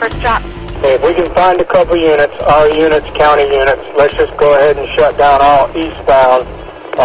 [0.00, 0.42] efforts drop.
[0.80, 4.54] Hey, if we can find a couple units, our units, county units, let's just go
[4.56, 6.42] ahead and shut down all eastbound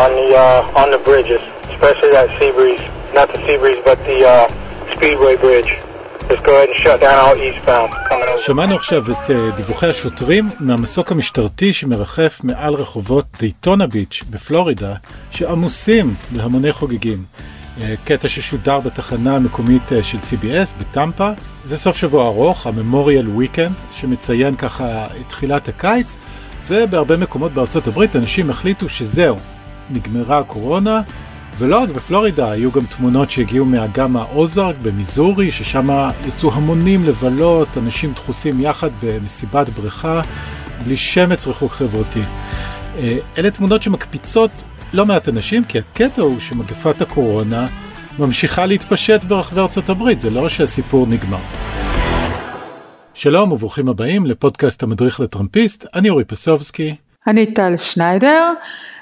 [0.02, 1.42] on the uh, on the bridges,
[1.74, 5.72] especially that Seabreeze, not the Seabreeze, but the uh, Speedway Bridge.
[6.30, 8.40] Just go ahead and shut down all eastbound coming over.
[8.40, 14.94] שמענו עכשיו את uh, דיווחי השוטרים מהמסוק המשטרתי שמרחף מעל רחובות דייטונה ביץ' בפלורידה,
[15.32, 17.18] שעמוסים בהמוני חוגגים.
[17.78, 21.30] Uh, קטע ששודר בתחנה המקומית uh, של CBS בטמפה.
[21.64, 26.16] זה סוף שבוע ארוך, הממוריאל וויקנד, שמציין ככה את תחילת הקיץ,
[26.68, 29.38] ובהרבה מקומות בארצות הברית אנשים החליטו שזהו,
[29.90, 31.02] נגמרה הקורונה,
[31.58, 38.14] ולא רק בפלורידה, היו גם תמונות שהגיעו מאגם האוזארק במיזורי, ששם יצאו המונים לבלות, אנשים
[38.14, 40.22] דחוסים יחד במסיבת בריכה,
[40.86, 42.22] בלי שמץ ריחוק חברתי.
[42.98, 44.52] אה, אלה תמונות שמקפיצות
[44.96, 47.66] לא מעט אנשים, כי הקטע הוא שמגפת הקורונה
[48.20, 51.38] ממשיכה להתפשט ברחבי ארצות הברית, זה לא שהסיפור נגמר.
[53.14, 56.96] שלום וברוכים הבאים לפודקאסט המדריך לטראמפיסט, אני אורי פסובסקי.
[57.28, 58.54] אני טל שניידר.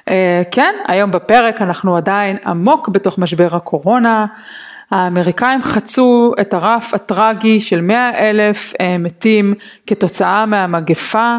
[0.10, 0.12] Uh,
[0.52, 4.26] כן, היום בפרק אנחנו עדיין עמוק בתוך משבר הקורונה.
[4.92, 9.54] האמריקאים חצו את הרף הטרגי של 100 אלף uh, מתים
[9.88, 11.38] כתוצאה מהמגפה,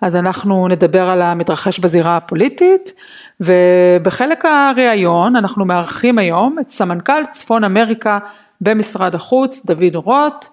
[0.00, 2.92] אז אנחנו נדבר על המתרחש בזירה הפוליטית,
[3.40, 8.18] ובחלק הראיון אנחנו מארחים היום את סמנכ"ל צפון אמריקה
[8.60, 10.46] במשרד החוץ, דוד רוט.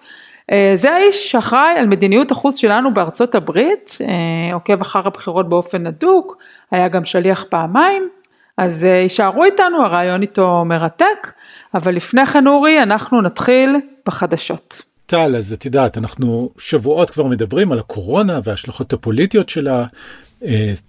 [0.52, 5.88] אה, זה האיש שאחראי על מדיניות החוץ שלנו בארצות הברית, אה, עוקב אחר הבחירות באופן
[5.88, 6.38] הדוק,
[6.72, 8.10] היה גם שליח פעמיים,
[8.58, 11.32] אז אה, יישארו איתנו, הרעיון איתו מרתק,
[11.74, 13.76] אבל לפני כן אורי, אנחנו נתחיל
[14.06, 14.82] בחדשות.
[15.06, 19.86] טל, אז את יודעת, אנחנו שבועות כבר מדברים על הקורונה וההשלכות הפוליטיות שלה.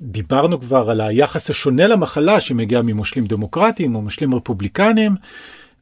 [0.01, 5.15] דיברנו כבר על היחס השונה למחלה שמגיע ממושלים דמוקרטיים או מושלים רפובליקנים.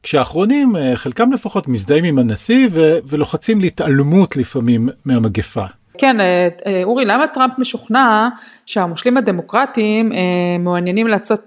[0.03, 5.65] כשהאחרונים, אה, חלקם לפחות, מזדהים עם הנשיא ו- ולוחצים להתעלמות לפעמים מהמגפה.
[5.97, 8.29] כן, אה, אה, אורי, למה טראמפ משוכנע
[8.65, 10.11] שהמושלים הדמוקרטיים
[10.59, 11.41] מעוניינים לעצות,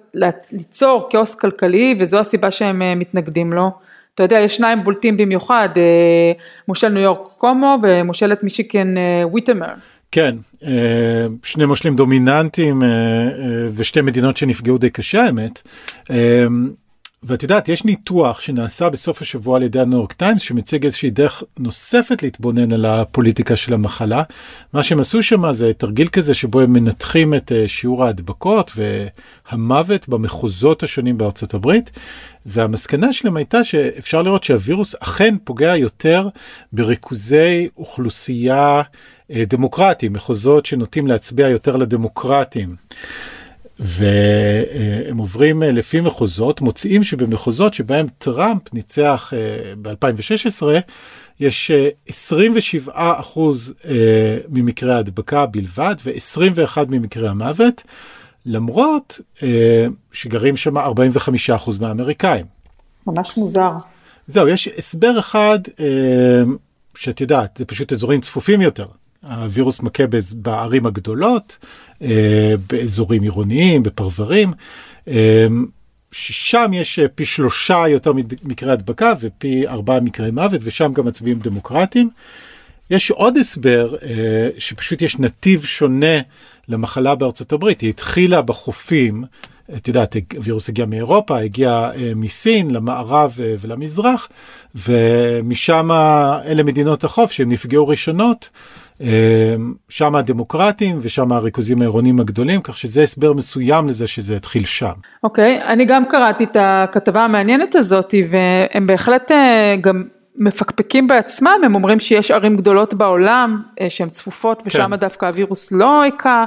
[0.53, 3.71] ליצור כאוס כלכלי וזו הסיבה שהם מתנגדים לו?
[4.15, 5.69] אתה יודע, יש שניים בולטים במיוחד,
[6.69, 8.95] מושל ניו יורק קומו ומושלת מישיקן
[9.25, 9.73] וויטמר.
[10.11, 10.37] כן,
[11.43, 12.83] שני מושלים דומיננטיים
[13.75, 15.63] ושתי מדינות שנפגעו די קשה האמת.
[17.23, 21.43] ואת יודעת, יש ניתוח שנעשה בסוף השבוע על ידי הניו יורק טיימס, שמציג איזושהי דרך
[21.59, 24.23] נוספת להתבונן על הפוליטיקה של המחלה.
[24.73, 30.09] מה שהם עשו שם זה תרגיל כזה שבו הם מנתחים את אה, שיעור ההדבקות והמוות
[30.09, 31.91] במחוזות השונים בארצות הברית,
[32.47, 36.29] והמסקנה שלהם הייתה שאפשר לראות שהווירוס אכן פוגע יותר
[36.73, 38.83] בריכוזי אוכלוסייה אה,
[39.31, 42.77] דמוקרטיים, מחוזות שנוטים להצביע יותר לדמוקרטים.
[43.79, 50.67] והם עוברים אה, לפי מחוזות, מוצאים שבמחוזות שבהם טראמפ ניצח אה, ב-2016,
[51.41, 51.71] יש
[52.09, 53.75] 27 אה, אחוז
[54.49, 57.83] ממקרי ההדבקה בלבד ו-21 ממקרי המוות,
[58.47, 59.21] למרות
[60.13, 62.47] שגרים שם 45 אחוז מהאמריקאים.
[63.07, 63.73] ממש מוזר.
[64.27, 65.59] זהו, יש הסבר אחד
[66.95, 68.87] שאת יודעת, זה פשוט אזורים צפופים יותר.
[69.29, 70.05] הווירוס מכה
[70.35, 71.59] בערים הגדולות,
[72.03, 74.53] אה, באזורים עירוניים, בפרברים.
[75.09, 75.47] אה,
[76.13, 78.13] ששם יש פי שלושה יותר
[78.45, 82.11] מקרי הדבקה ופי ארבעה מקרי מוות, ושם גם מצביעים דמוקרטיים.
[82.91, 86.21] יש עוד הסבר, אה, שפשוט יש נתיב שונה
[86.69, 87.81] למחלה בארצות הברית.
[87.81, 89.25] היא התחילה בחופים,
[89.77, 94.29] את יודעת, הווירוס הגיע מאירופה, הגיע מסין למערב ולמזרח,
[94.75, 95.91] ומשם
[96.45, 98.51] אלה מדינות החוף שהן נפגעו ראשונות.
[99.01, 104.93] אמ, שם הדמוקרטים ושם הריכוזים העירוניים הגדולים, כך שזה הסבר מסוים לזה שזה התחיל שם.
[105.23, 110.05] אוקיי, okay, אני גם קראתי את הכתבה המעניינת הזאת והם בהחלט אה, גם
[110.39, 114.97] מפקפקים בעצמם, הם אומרים שיש ערים גדולות בעולם אה, שהן צפופות ושם כן.
[114.97, 116.45] דווקא הווירוס לא היכה,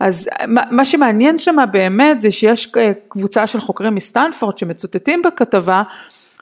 [0.00, 5.82] אז מה שמעניין שם באמת זה שיש אה, קבוצה של חוקרים מסטנפורד שמצוטטים בכתבה,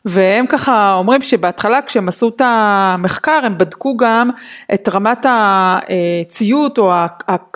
[0.07, 4.31] והם ככה אומרים שבהתחלה כשהם עשו את המחקר הם בדקו גם
[4.75, 6.93] את רמת הציות או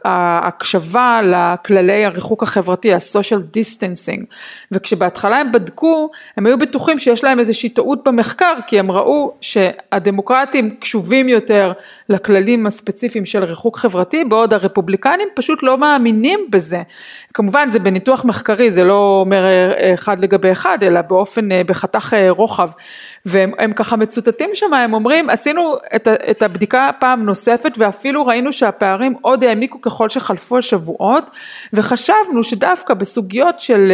[0.04, 4.24] ההקשבה לכללי הריחוק החברתי, ה-social distancing,
[4.72, 10.76] וכשבהתחלה הם בדקו הם היו בטוחים שיש להם איזושהי טעות במחקר כי הם ראו שהדמוקרטים
[10.80, 11.72] קשובים יותר
[12.08, 16.82] לכללים הספציפיים של ריחוק חברתי בעוד הרפובליקנים פשוט לא מאמינים בזה.
[17.34, 19.44] כמובן זה בניתוח מחקרי זה לא אומר
[19.94, 22.70] אחד לגבי אחד אלא באופן בחתך רוחב.
[23.26, 29.14] והם ככה מצוטטים שם הם אומרים עשינו את, את הבדיקה פעם נוספת ואפילו ראינו שהפערים
[29.22, 31.30] עוד העמיקו ככל שחלפו השבועות
[31.72, 33.92] וחשבנו שדווקא בסוגיות של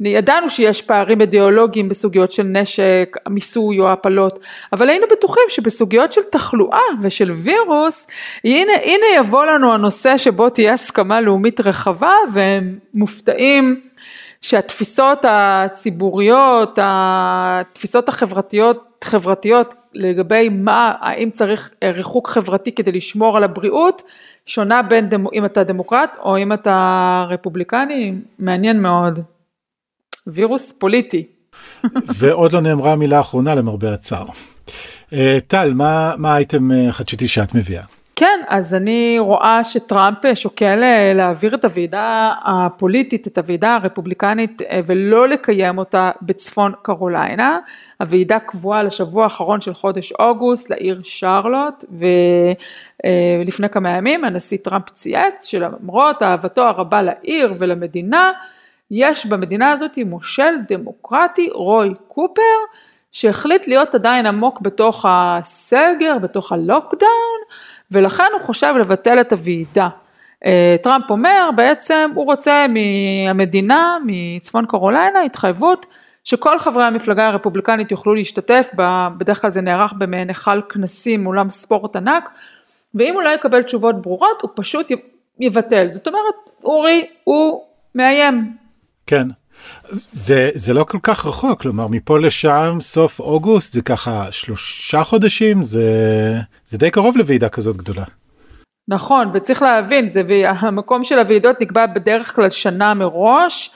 [0.00, 4.38] ידענו שיש פערים אידיאולוגיים בסוגיות של נשק, מיסוי או הפלות,
[4.72, 8.06] אבל היינו בטוחים שבסוגיות של תחלואה ושל וירוס,
[8.44, 13.80] הנה, הנה יבוא לנו הנושא שבו תהיה הסכמה לאומית רחבה והם מופתעים
[14.40, 24.02] שהתפיסות הציבוריות, התפיסות החברתיות, חברתיות לגבי מה, האם צריך ריחוק חברתי כדי לשמור על הבריאות,
[24.46, 29.35] שונה בין דמו, אם אתה דמוקרט או אם אתה רפובליקני, מעניין מאוד.
[30.26, 31.26] וירוס פוליטי.
[32.18, 34.26] ועוד לא נאמרה המילה האחרונה למרבה הצער.
[35.12, 37.82] אה, טל, מה, מה האייטם אה, חדשותי שאת מביאה?
[38.16, 45.28] כן, אז אני רואה שטראמפ שוקל אה, להעביר את הוועידה הפוליטית, את הוועידה הרפובליקנית ולא
[45.28, 47.58] לקיים אותה בצפון קרוליינה.
[48.00, 51.84] הוועידה קבועה לשבוע האחרון של חודש אוגוסט לעיר שרלוט
[53.44, 58.32] ולפני כמה ימים הנשיא טראמפ צייץ שלמרות אהבתו הרבה לעיר ולמדינה
[58.90, 62.42] יש במדינה הזאת מושל דמוקרטי, רוי קופר,
[63.12, 67.40] שהחליט להיות עדיין עמוק בתוך הסגר, בתוך הלוקדאון,
[67.90, 69.88] ולכן הוא חושב לבטל את הוועידה.
[70.44, 75.86] אה, טראמפ אומר בעצם הוא רוצה מהמדינה, מצפון קרוליינה, התחייבות
[76.24, 78.70] שכל חברי המפלגה הרפובליקנית יוכלו להשתתף,
[79.18, 82.30] בדרך כלל זה נערך במעין היכל כנסים, אולם ספורט ענק,
[82.94, 84.90] ואם הוא לא יקבל תשובות ברורות הוא פשוט
[85.40, 85.90] יבטל.
[85.90, 86.34] זאת אומרת,
[86.64, 88.56] אורי הוא מאיים,
[89.06, 89.28] כן.
[90.12, 95.62] זה, זה לא כל כך רחוק, כלומר מפה לשם סוף אוגוסט זה ככה שלושה חודשים,
[95.62, 95.90] זה,
[96.66, 98.04] זה די קרוב לוועידה כזאת גדולה.
[98.88, 103.70] נכון, וצריך להבין, זה, המקום של הוועידות נקבע בדרך כלל שנה מראש,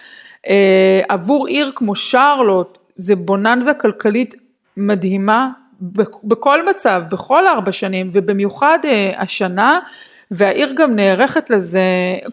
[0.48, 4.34] אה, עבור עיר כמו שרלוט זה בוננזה כלכלית
[4.76, 5.48] מדהימה,
[6.24, 9.78] בכל מצב, בכל ארבע שנים, ובמיוחד אה, השנה,
[10.30, 11.80] והעיר גם נערכת לזה,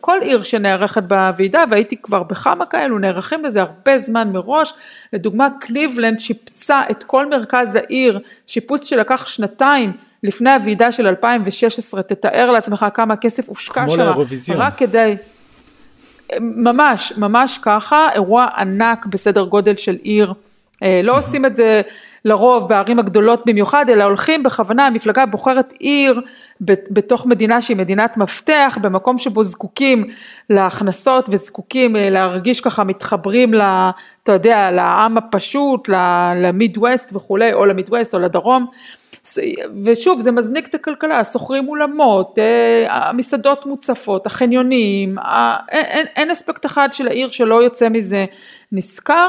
[0.01, 4.73] כל עיר שנערכת בוועידה, והייתי כבר בכמה כאלו, נערכים לזה הרבה זמן מראש,
[5.13, 12.51] לדוגמה קליבלנד שיפצה את כל מרכז העיר, שיפוץ שלקח שנתיים לפני הוועידה של 2016, תתאר
[12.51, 14.11] לעצמך כמה כסף הושקע שם,
[14.55, 15.15] רק כדי,
[16.41, 20.33] ממש, ממש ככה, אירוע ענק בסדר גודל של עיר,
[20.83, 21.81] אה, לא עושים את זה
[22.27, 26.21] לרוב בערים הגדולות במיוחד, אלא הולכים בכוונה, המפלגה בוחרת עיר
[26.61, 30.07] בתוך מדינה שהיא מדינת מפתח, במקום שבו זקוקים
[30.49, 33.61] להכנסות וזקוקים אה, להרגיש ככה מתחברים, ל,
[34.23, 35.89] אתה יודע, לעם הפשוט,
[36.35, 38.65] למיד ווסט וכולי, או למיד ווסט או לדרום.
[39.85, 45.15] ושוב זה מזניק את הכלכלה, שוכרים אולמות, אה, המסעדות מוצפות, החניונים,
[45.69, 48.25] אין, אין, אין אספקט אחד של העיר שלא יוצא מזה
[48.71, 49.27] נשכר.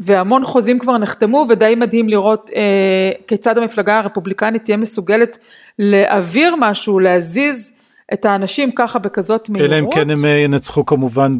[0.00, 5.38] והמון חוזים כבר נחתמו ודי מדהים לראות אה, כיצד המפלגה הרפובליקנית תהיה מסוגלת
[5.78, 7.72] להעביר משהו, להזיז
[8.12, 9.70] את האנשים ככה בכזאת מהירות.
[9.72, 11.36] אלא אם כן הם אה, ינצחו כמובן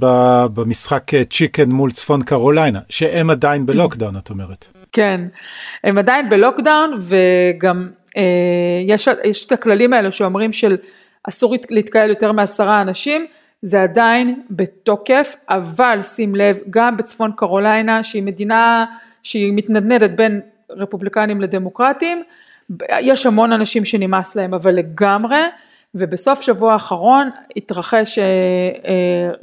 [0.55, 4.65] במשחק צ'יקן אה, מול צפון קרוליינה, שהם עדיין בלוקדאון את אומרת.
[4.93, 5.21] כן,
[5.85, 8.23] הם עדיין בלוקדאון וגם אה,
[8.87, 10.77] יש, יש את הכללים האלו שאומרים של
[11.29, 13.27] אסור להתקהל יותר מעשרה אנשים.
[13.63, 18.85] זה עדיין בתוקף, אבל שים לב, גם בצפון קרוליינה, שהיא מדינה
[19.23, 20.41] שהיא מתנדנדת בין
[20.71, 22.23] רפובליקנים לדמוקרטים,
[23.01, 25.41] יש המון אנשים שנמאס להם, אבל לגמרי,
[25.95, 28.19] ובסוף שבוע האחרון התרחש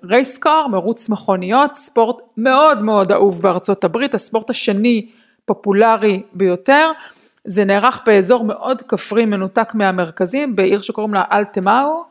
[0.04, 5.08] רייסקאר, אה, מרוץ מכוניות, ספורט מאוד מאוד אהוב בארצות הברית, הספורט השני
[5.46, 6.92] פופולרי ביותר,
[7.46, 12.04] זה נערך באזור מאוד כפרי מנותק מהמרכזים, בעיר שקוראים לה אלטמאו,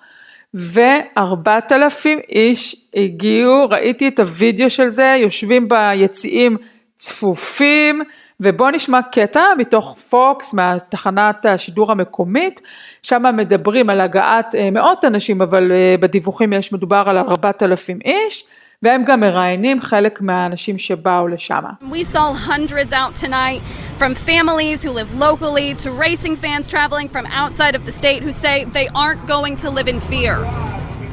[0.54, 6.56] וארבעת אלפים איש הגיעו, ראיתי את הוידאו של זה, יושבים ביציעים
[6.96, 8.02] צפופים,
[8.40, 12.60] ובואו נשמע קטע מתוך פוקס, מהתחנת השידור המקומית,
[13.02, 17.98] שם מדברים על הגעת אה, מאות אנשים, אבל אה, בדיווחים יש מדובר על ארבעת אלפים
[18.04, 18.44] איש.
[18.83, 21.63] והם גם מראיינים חלק מהאנשים שבאו לשם.
[21.81, 23.61] We saw hundreds out tonight
[23.97, 28.31] from families who live locally to racing fans traveling from outside of the state who
[28.31, 30.35] say they aren't going to live in fear.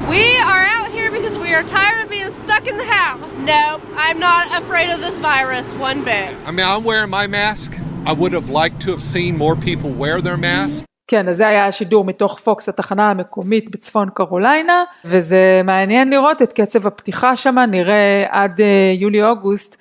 [0.08, 3.30] We are out here because we are tired of being stuck in the house.
[3.54, 3.64] No,
[4.06, 6.35] I'm not afraid of this virus one bit.
[6.47, 7.78] I mean, I'm wearing my mask.
[8.06, 10.87] I would have liked to have seen more people wear their mask.
[11.07, 16.53] כן, אז זה היה השידור מתוך פוקס, התחנה המקומית בצפון קרוליינה, וזה מעניין לראות את
[16.53, 19.77] קצב הפתיחה שם, נראה עד אה, יולי-אוגוסט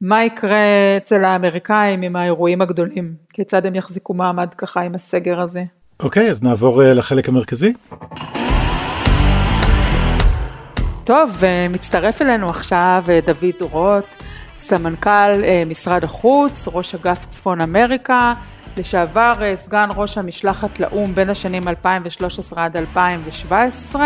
[0.00, 0.58] מה יקרה
[0.96, 5.62] אצל האמריקאים עם האירועים הגדולים, כיצד הם יחזיקו מעמד ככה עם הסגר הזה.
[6.00, 7.72] אוקיי, אז נעבור אה, לחלק המרכזי.
[11.04, 14.04] טוב, מצטרף אלינו עכשיו אה, דוד רוט,
[14.58, 18.34] סמנכ"ל משרד החוץ, ראש אגף צפון אמריקה.
[18.78, 24.02] לשעבר אה, סגן ראש המשלחת לאו"ם בין השנים 2013 עד 2017.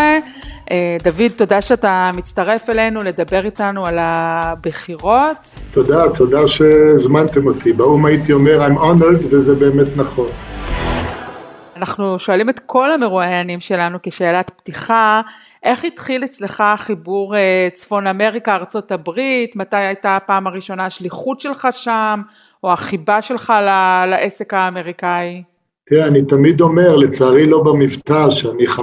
[0.71, 5.37] אה, דוד, תודה שאתה מצטרף אלינו לדבר איתנו על הבחירות.
[5.73, 7.73] תודה, תודה שהזמנתם אותי.
[7.73, 10.29] באו"ם הייתי אומר I'm honored וזה באמת נכון.
[11.77, 15.21] אנחנו שואלים את כל המרואיינים שלנו כשאלת פתיחה,
[15.63, 21.69] איך התחיל אצלך החיבור אה, צפון אמריקה, ארצות הברית, מתי הייתה הפעם הראשונה השליחות שלך
[21.73, 22.21] שם,
[22.65, 23.53] או החיבה שלך
[24.07, 25.43] לעסק האמריקאי?
[25.87, 28.81] תראה, אני תמיד אומר, לצערי לא במבטא, שאני 15%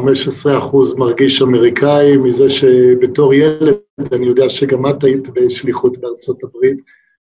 [0.97, 3.75] מרגיש אמריקאי, מזה שבתור ילד,
[4.11, 6.77] אני יודע שגם את היית בשליחות בארצות הברית.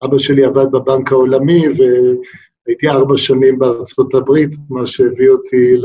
[0.04, 5.76] אבא שלי עבד בבנק העולמי, והייתי ארבע שנים בארצות הברית, מה שהביא אותי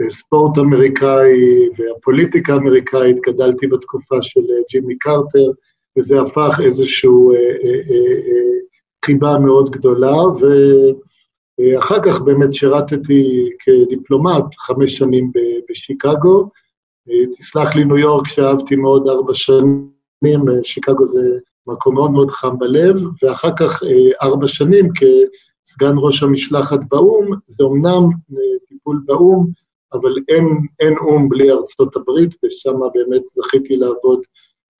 [0.00, 4.40] לספורט אמריקאי והפוליטיקה האמריקאית, גדלתי בתקופה של
[4.70, 5.50] ג'ימי קרטר,
[5.98, 8.58] וזה הפך איזושהי אה, אה, אה,
[9.04, 10.16] חיבה מאוד גדולה,
[11.58, 15.32] ואחר כך באמת שירתתי כדיפלומט חמש שנים
[15.70, 16.50] בשיקגו.
[17.38, 21.20] תסלח לי ניו יורק שאהבתי מאוד ארבע שנים, שיקגו זה
[21.66, 23.82] מקום מאוד מאוד חם בלב, ואחר כך
[24.22, 28.10] ארבע שנים כסגן ראש המשלחת באו"ם, זה אמנם
[28.68, 29.46] טיפול באו"ם,
[29.92, 30.44] אבל אין,
[30.80, 34.20] אין או"ם בלי ארצות הברית, ושם באמת זכיתי לעבוד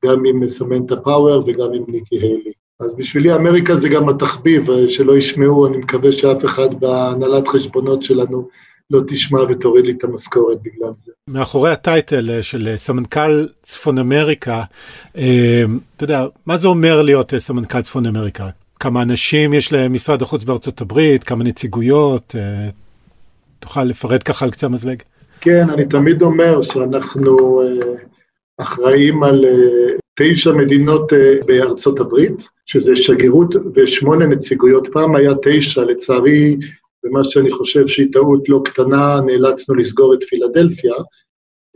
[0.04, 2.52] גם עם סמנטה פאוור וגם עם ניקי היילי.
[2.80, 8.02] אז בשבילי אמריקה זה גם התחביב, אה, שלא ישמעו, אני מקווה שאף אחד בהנהלת חשבונות
[8.02, 8.48] שלנו
[8.90, 11.12] לא תשמע ותוריד לי את המשכורת בגלל זה.
[11.28, 14.62] מאחורי הטייטל אה, של אה, סמנכ"ל צפון אמריקה,
[15.12, 18.48] אתה יודע, מה זה אומר להיות סמנכ"ל צפון אמריקה?
[18.80, 22.34] כמה אנשים יש למשרד החוץ בארצות הברית, כמה נציגויות,
[23.60, 25.02] תוכל לפרט ככה על קצה המזלג?
[25.40, 27.62] כן, אני תמיד אומר שאנחנו
[28.58, 29.44] אחראים על
[30.20, 34.88] תשע מדינות אה, בארצות הברית, שזה שגרירות ושמונה נציגויות.
[34.92, 36.56] פעם היה תשע, לצערי,
[37.04, 40.94] ומה שאני חושב שהיא טעות לא קטנה, נאלצנו לסגור את פילדלפיה,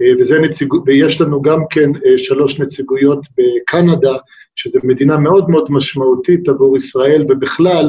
[0.00, 0.68] אה, וזה נציג...
[0.86, 4.16] ויש לנו גם כן אה, שלוש נציגויות בקנדה,
[4.56, 7.86] שזו מדינה מאוד מאוד משמעותית עבור ישראל, ובכלל,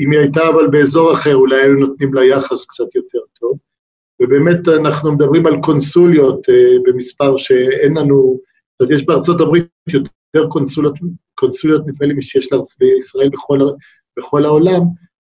[0.00, 3.58] אם היא הייתה אבל באזור אחר, אולי היו נותנים לה יחס קצת יותר טוב.
[4.22, 6.40] ובאמת אנחנו מדברים על קונסוליות
[6.84, 8.40] במספר שאין לנו,
[8.72, 10.94] זאת אומרת, יש בארצות הברית יותר קונסוליות,
[11.34, 13.58] קונסוליות נדמה לי משיש לערצבי ישראל בכל,
[14.18, 14.80] בכל העולם,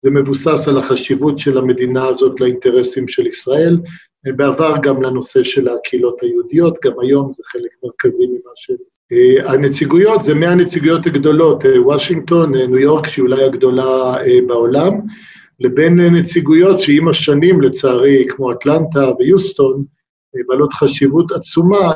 [0.03, 3.77] זה מבוסס על החשיבות של המדינה הזאת לאינטרסים של ישראל,
[4.25, 8.71] בעבר גם לנושא של הקהילות היהודיות, גם היום זה חלק מרכזי ממה ש...
[9.45, 14.93] הנציגויות זה מהנציגויות הגדולות, וושינגטון, ניו יורק, שהיא אולי הגדולה בעולם,
[15.61, 19.85] לבין נציגויות שעם השנים, לצערי, כמו אטלנטה ויוסטון,
[20.49, 21.93] בעלות חשיבות עצומה,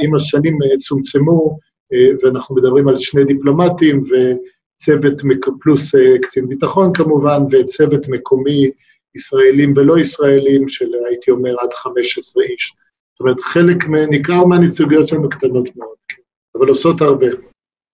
[0.00, 1.58] עם השנים אה, צומצמו,
[1.92, 5.22] אה, ואנחנו מדברים על שני דיפלומטים וצוות
[5.60, 8.70] פלוס אה, קצין ביטחון כמובן, וצוות מקומי,
[9.16, 12.72] ישראלים ולא ישראלים, של הייתי אומר עד 15 איש.
[13.12, 13.76] זאת אומרת, חלק
[14.10, 16.22] ניכר מהנציגויות שלנו קטנות מאוד, כן,
[16.58, 17.26] אבל עושות הרבה.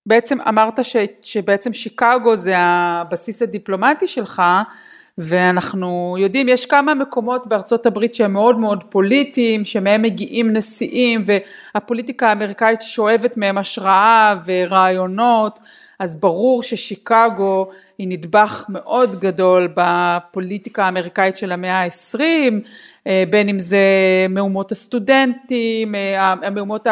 [0.08, 4.42] בעצם אמרת ש, שבעצם שיקגו זה הבסיס הדיפלומטי שלך,
[5.18, 12.28] ואנחנו יודעים, יש כמה מקומות בארצות הברית שהם מאוד מאוד פוליטיים, שמהם מגיעים נשיאים, והפוליטיקה
[12.28, 15.58] האמריקאית שואבת מהם השראה ורעיונות,
[16.00, 22.60] אז ברור ששיקגו היא נדבך מאוד גדול בפוליטיקה האמריקאית של המאה העשרים,
[23.06, 23.86] אה, בין אם זה
[24.28, 26.86] מהומות הסטודנטים, אה, מהומות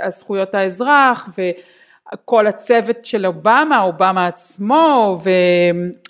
[0.00, 1.42] הזכויות האזרח, ו...
[2.24, 5.18] כל הצוות של אובמה, אובמה עצמו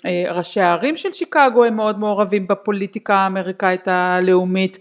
[0.05, 4.77] וראשי הערים של שיקגו הם מאוד מעורבים בפוליטיקה האמריקאית הלאומית.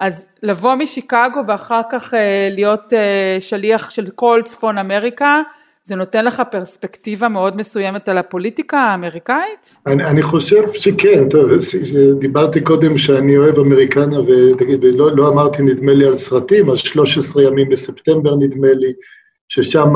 [0.00, 5.42] אז לבוא משיקגו ואחר כך אה, להיות אה, שליח של כל צפון אמריקה,
[5.88, 9.80] זה נותן לך פרספקטיבה מאוד מסוימת על הפוליטיקה האמריקאית?
[9.86, 11.50] אני, אני חושב שכן, טוב,
[12.20, 17.42] דיברתי קודם שאני אוהב אמריקנה, ותגיד, לא, לא אמרתי נדמה לי על סרטים, אז 13
[17.42, 18.92] ימים בספטמבר נדמה לי,
[19.48, 19.92] ששם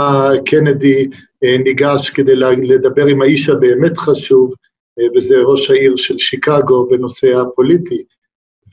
[0.46, 1.08] קנדי
[1.44, 4.52] אה, ניגש כדי לדבר עם האיש הבאמת חשוב,
[5.00, 8.04] אה, וזה ראש העיר של שיקגו בנושא הפוליטי.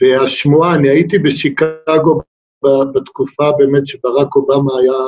[0.02, 2.22] והשמועה, אני הייתי בשיקגו
[2.94, 5.00] בתקופה באמת שברק אובמה היה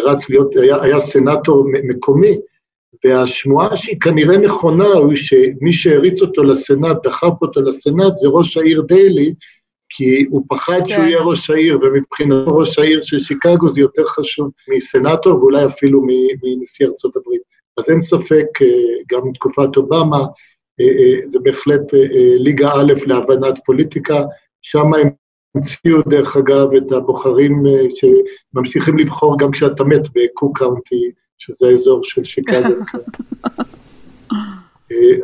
[0.00, 2.38] רץ להיות, היה, היה סנאטור מקומי,
[3.04, 8.82] והשמועה שהיא כנראה נכונה, הוא שמי שהריץ אותו לסנאט, דחף אותו לסנאט, זה ראש העיר
[8.88, 9.34] דיילי,
[9.88, 10.88] כי הוא פחד okay.
[10.88, 11.08] שהוא כן.
[11.08, 16.02] יהיה ראש העיר, ומבחינתו ראש העיר של שיקגו זה יותר חשוב מסנאטור ואולי אפילו
[16.42, 17.42] מנשיא ארצות הברית.
[17.78, 18.68] אז אין ספק, אה,
[19.12, 20.20] גם בתקופת אובמה,
[20.80, 21.94] אה, אה, זה בהחלט
[22.38, 24.22] ליגה א' להבנת פוליטיקה,
[24.62, 25.08] שם הם
[25.54, 32.24] המציאו דרך אגב את הבוחרים שממשיכים לבחור גם כשאתה מת בקוק קאונטי, שזה האזור של
[32.24, 32.68] שיקגו.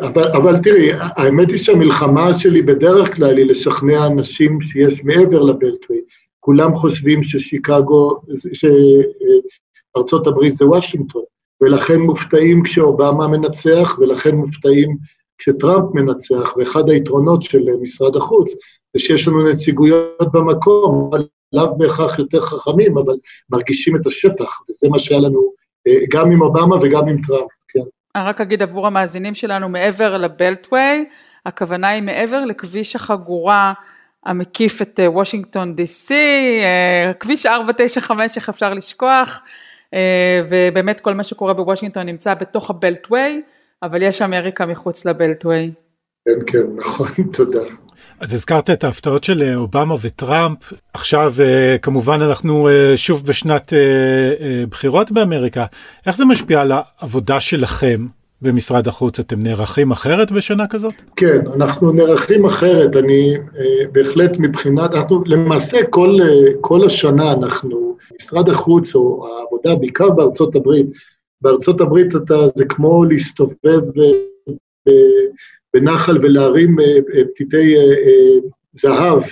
[0.00, 6.00] אבל, אבל תראי, האמת היא שהמלחמה שלי בדרך כלל היא לשכנע אנשים שיש מעבר לבלטווי.
[6.40, 8.20] כולם חושבים ששיקגו,
[8.52, 11.22] שארצות הברית זה וושינגטון,
[11.60, 14.96] ולכן מופתעים כשאובמה מנצח, ולכן מופתעים
[15.38, 18.54] כשטראמפ מנצח, ואחד היתרונות של משרד החוץ
[18.96, 21.10] זה שיש לנו נציגויות במקום,
[21.52, 23.14] לאו בהכרח יותר חכמים, אבל
[23.50, 25.52] מרגישים את השטח, וזה מה שהיה לנו
[25.88, 27.80] אה, גם עם אובמה וגם עם טראמפ, כן.
[28.14, 31.04] אני רק אגיד עבור המאזינים שלנו, מעבר לבלטווי,
[31.46, 33.72] הכוונה היא מעבר לכביש החגורה
[34.26, 39.42] המקיף את אה, וושינגטון די סי, אה, כביש 495, איך אפשר לשכוח,
[40.48, 43.42] ובאמת כל מה שקורה בוושינגטון נמצא בתוך הבלטווי,
[43.82, 45.72] אבל יש אמריקה מחוץ לבלטווי.
[46.24, 47.60] כן, כן, נכון, תודה.
[48.20, 53.72] אז הזכרת את ההפתעות של אה, אובמה וטראמפ, עכשיו אה, כמובן אנחנו אה, שוב בשנת
[54.70, 55.64] בחירות באמריקה,
[56.06, 58.06] איך זה משפיע על העבודה שלכם
[58.42, 59.20] במשרד החוץ?
[59.20, 60.94] אתם נערכים אחרת בשנה כזאת?
[61.16, 63.34] כן, אנחנו נערכים אחרת, אני
[63.92, 66.16] בהחלט מבחינת, אנחנו למעשה כל,
[66.60, 70.86] כל השנה אנחנו, משרד החוץ או העבודה בעיקר בארצות הברית,
[71.40, 73.80] בארצות הברית אתה, זה כמו להסתובב
[75.74, 77.82] בנחל ולהרים אה, אה, פתיתי אה,
[78.72, 79.22] זהב,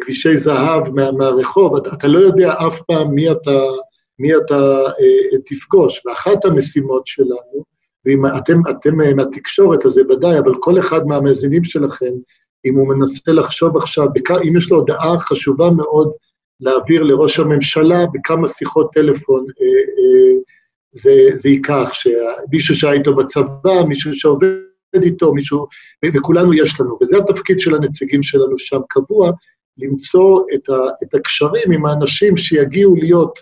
[0.00, 3.60] כבישי זהב מה, מהרחוב, אתה, אתה לא יודע אף פעם מי אתה,
[4.18, 4.80] מי אתה
[5.46, 7.64] תפגוש, ואחת המשימות שלנו,
[8.04, 12.12] ואם אתם, אתם מהתקשורת, אז זה ודאי, אבל כל אחד מהמאזינים שלכם,
[12.64, 14.06] אם הוא מנסה לחשוב עכשיו,
[14.48, 16.12] אם יש לו הודעה חשובה מאוד
[16.60, 19.46] להעביר לראש הממשלה, בכמה שיחות טלפון
[20.92, 24.67] זה, זה ייקח, שמישהו שהיה איתו בצבא, מישהו שעובד
[25.02, 25.66] איתו, מישהו,
[26.14, 29.30] וכולנו יש לנו, וזה התפקיד של הנציגים שלנו שם קבוע,
[29.78, 33.38] למצוא את, ה, את הקשרים עם האנשים שיגיעו להיות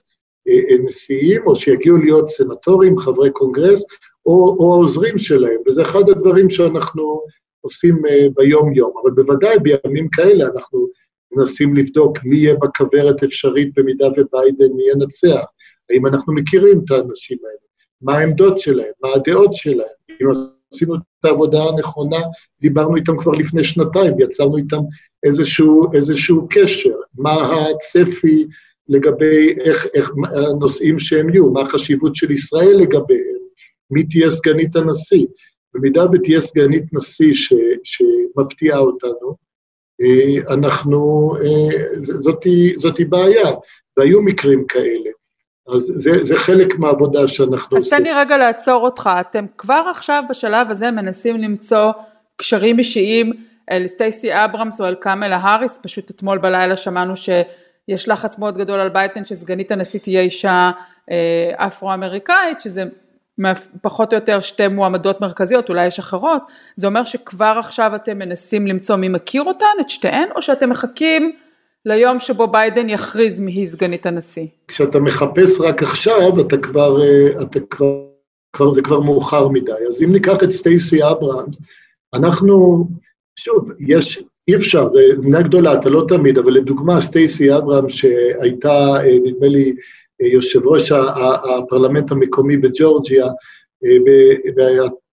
[0.48, 3.82] אה, אה, נשיאים, או שיגיעו להיות סנטורים, חברי קונגרס,
[4.26, 7.20] או, או העוזרים שלהם, וזה אחד הדברים שאנחנו
[7.60, 8.92] עושים אה, ביום-יום.
[9.02, 10.86] אבל בוודאי בימים כאלה אנחנו
[11.32, 15.44] מנסים לבדוק מי יהיה בכוורת אפשרית במידה וביידן ינצח,
[15.90, 17.66] האם אנחנו מכירים את האנשים האלה,
[18.02, 20.30] מה העמדות שלהם, מה הדעות שלהם, אם
[20.73, 22.20] עשינו את העבודה הנכונה,
[22.61, 24.80] דיברנו איתם כבר לפני שנתיים, יצרנו איתם
[25.23, 28.47] איזשהו, איזשהו קשר, מה הצפי
[28.88, 33.36] לגבי איך, איך הנושאים שהם יהיו, מה החשיבות של ישראל לגביהם,
[33.90, 35.26] מי תהיה סגנית הנשיא.
[35.75, 37.52] במידה ותהיה סגנית נשיא ש,
[37.84, 39.36] שמפתיעה אותנו,
[40.00, 43.54] אה, אנחנו, אה, זאתי, זאתי בעיה,
[43.97, 45.10] והיו מקרים כאלה.
[45.74, 47.98] אז זה, זה חלק מהעבודה שאנחנו אז עושים.
[47.98, 51.92] אז תן לי רגע לעצור אותך, אתם כבר עכשיו בשלב הזה מנסים למצוא
[52.36, 53.32] קשרים אישיים
[53.70, 58.80] אל סטייסי אברמס או אל קאמלה האריס, פשוט אתמול בלילה שמענו שיש לחץ מאוד גדול
[58.80, 60.70] על ביידן שסגנית הנשיא תהיה אישה
[61.10, 62.84] אה, אפרו-אמריקאית, שזה
[63.82, 66.42] פחות או יותר שתי מועמדות מרכזיות, אולי יש אחרות,
[66.76, 71.32] זה אומר שכבר עכשיו אתם מנסים למצוא מי מכיר אותן, את שתיהן, או שאתם מחכים
[71.86, 74.46] ליום שבו ביידן יכריז מי סגנית הנשיא.
[74.68, 78.02] כשאתה מחפש רק עכשיו, אתה כבר, אה, אתה כבר,
[78.52, 79.72] כבר, זה כבר מאוחר מדי.
[79.88, 81.56] אז אם ניקח את סטייסי אברהמס,
[82.14, 82.86] אנחנו,
[83.36, 88.96] שוב, יש, אי אפשר, זו מדינה גדולה, אתה לא תמיד, אבל לדוגמה, סטייסי אברהמס, שהייתה,
[88.96, 89.76] אה, נדמה לי,
[90.22, 93.26] אה, יושב ראש הפרלמנט המקומי בג'ורג'יה,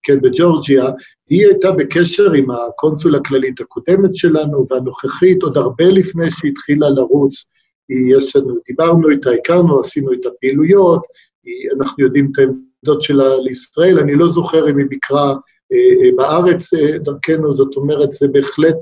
[0.04, 0.86] כן, בג'ורג'יה,
[1.30, 7.46] היא הייתה בקשר עם הקונסול הכללית הקודמת שלנו והנוכחית, עוד הרבה לפני שהתחילה לרוץ.
[7.90, 11.02] יש לנו, דיברנו איתה, הכרנו, עשינו איתה פעילויות,
[11.78, 15.36] אנחנו יודעים את העמדות שלה לישראל, אני לא זוכר אם היא ביקרה
[15.74, 18.78] אה, אה, בארץ אה, דרכנו, זאת אומרת, זה בהחלט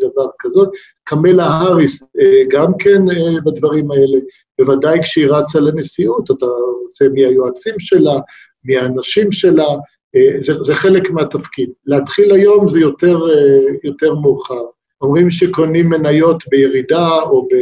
[0.00, 0.68] דבר כזאת.
[1.04, 2.02] קמלה האריס
[2.50, 3.02] גם כן
[3.44, 4.18] בדברים האלה,
[4.58, 6.46] בוודאי כשהיא רצה לנשיאות, אתה
[6.86, 8.14] רוצה מי היועצים שלה,
[8.64, 9.76] מי האנשים שלה, אה,
[10.38, 11.70] זה, זה חלק מהתפקיד.
[11.86, 14.64] להתחיל היום זה יותר, אה, יותר מאוחר.
[15.00, 17.54] אומרים שקונים מניות בירידה, או ב...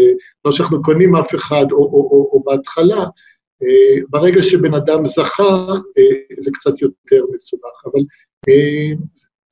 [0.44, 3.04] לא שאנחנו קונים אף אחד, או, או, או, או בהתחלה,
[3.62, 5.66] אה, ברגע שבן אדם זכה,
[6.38, 7.86] זה קצת יותר מסובך.
[7.86, 8.02] אבל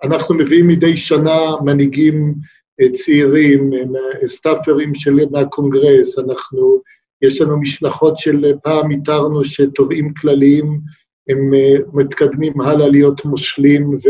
[0.02, 2.34] אנחנו מביאים מדי שנה מנהיגים
[2.92, 3.70] צעירים,
[4.26, 6.80] סטאפרים של, מהקונגרס, אנחנו,
[7.22, 10.80] יש לנו משלחות של פעם איתרנו שתובעים כלליים
[11.30, 14.08] הם אה, מתקדמים הלאה להיות מושלים ו,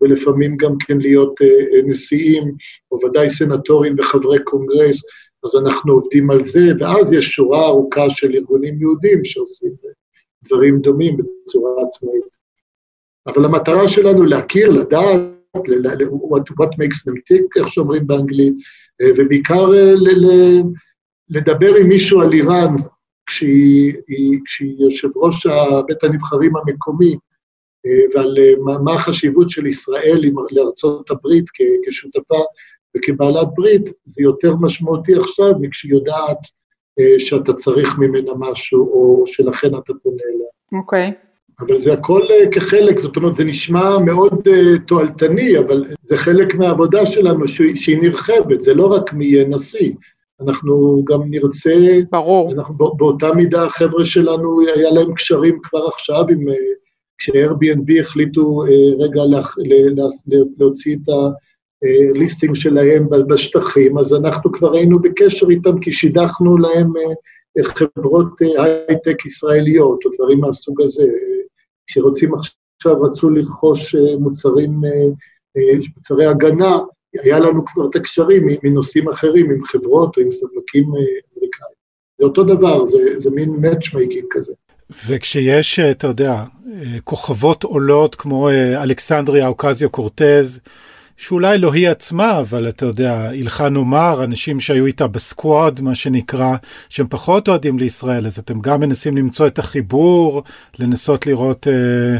[0.00, 2.52] ולפעמים גם כן להיות אה, אה, נשיאים,
[2.90, 5.02] או ודאי סנטורים וחברי קונגרס,
[5.44, 9.72] אז אנחנו עובדים על זה, ואז יש שורה ארוכה של ארגונים יהודים שעושים
[10.44, 12.24] דברים דומים בצורה עצמאית.
[13.26, 15.20] אבל המטרה שלנו להכיר, לדעת,
[16.06, 18.54] what, what makes them tick, איך שאומרים באנגלית,
[19.16, 19.70] ובעיקר
[21.28, 22.76] לדבר עם מישהו על איראן,
[23.26, 23.94] כשהיא,
[24.44, 25.46] כשהיא יושב ראש
[25.86, 27.16] בית הנבחרים המקומי,
[28.14, 28.36] ועל
[28.84, 31.44] מה החשיבות של ישראל לארצות הברית
[31.86, 32.40] כשותפה
[32.96, 36.38] וכבעלת ברית, זה יותר משמעותי עכשיו מכשהיא יודעת
[37.18, 40.80] שאתה צריך ממנה משהו, או שלכן אתה פונה אליה.
[40.80, 41.10] אוקיי.
[41.10, 41.26] Okay.
[41.60, 44.48] אבל זה הכל כחלק, זאת אומרת, זה נשמע מאוד
[44.86, 49.92] תועלתני, אבל זה חלק מהעבודה שלנו שהיא נרחבת, זה לא רק מי יהיה נשיא,
[50.40, 52.00] אנחנו גם נרצה...
[52.10, 52.52] ברור.
[52.52, 56.46] אנחנו באותה מידה החבר'ה שלנו, היה להם קשרים כבר עכשיו, עם,
[57.18, 58.62] כש-Airbnb החליטו
[58.98, 59.40] רגע לה,
[59.96, 60.04] לה,
[60.58, 61.08] להוציא את
[62.14, 66.92] ה listing שלהם בשטחים, אז אנחנו כבר היינו בקשר איתם כי שידכנו להם
[67.62, 68.26] חברות
[68.58, 71.08] הייטק ישראליות או דברים מהסוג הזה.
[71.86, 74.80] כשרוצים עכשיו, רצו לרכוש מוצרים,
[75.96, 76.78] מוצרי הגנה,
[77.22, 81.76] היה לנו כבר את הקשרים מנושאים אחרים, עם חברות או עם ספקים אמריקאים.
[82.18, 84.52] זה אותו דבר, זה, זה מין matchmaking כזה.
[85.06, 86.42] וכשיש, אתה יודע,
[87.04, 90.60] כוכבות עולות כמו אלכסנדריה אוקזיו קורטז,
[91.16, 96.56] שאולי לא היא עצמה, אבל אתה יודע, הלכה עומר, אנשים שהיו איתה בסקוואד, מה שנקרא,
[96.88, 100.42] שהם פחות אוהדים לישראל, אז אתם גם מנסים למצוא את החיבור,
[100.78, 102.18] לנסות לראות אה,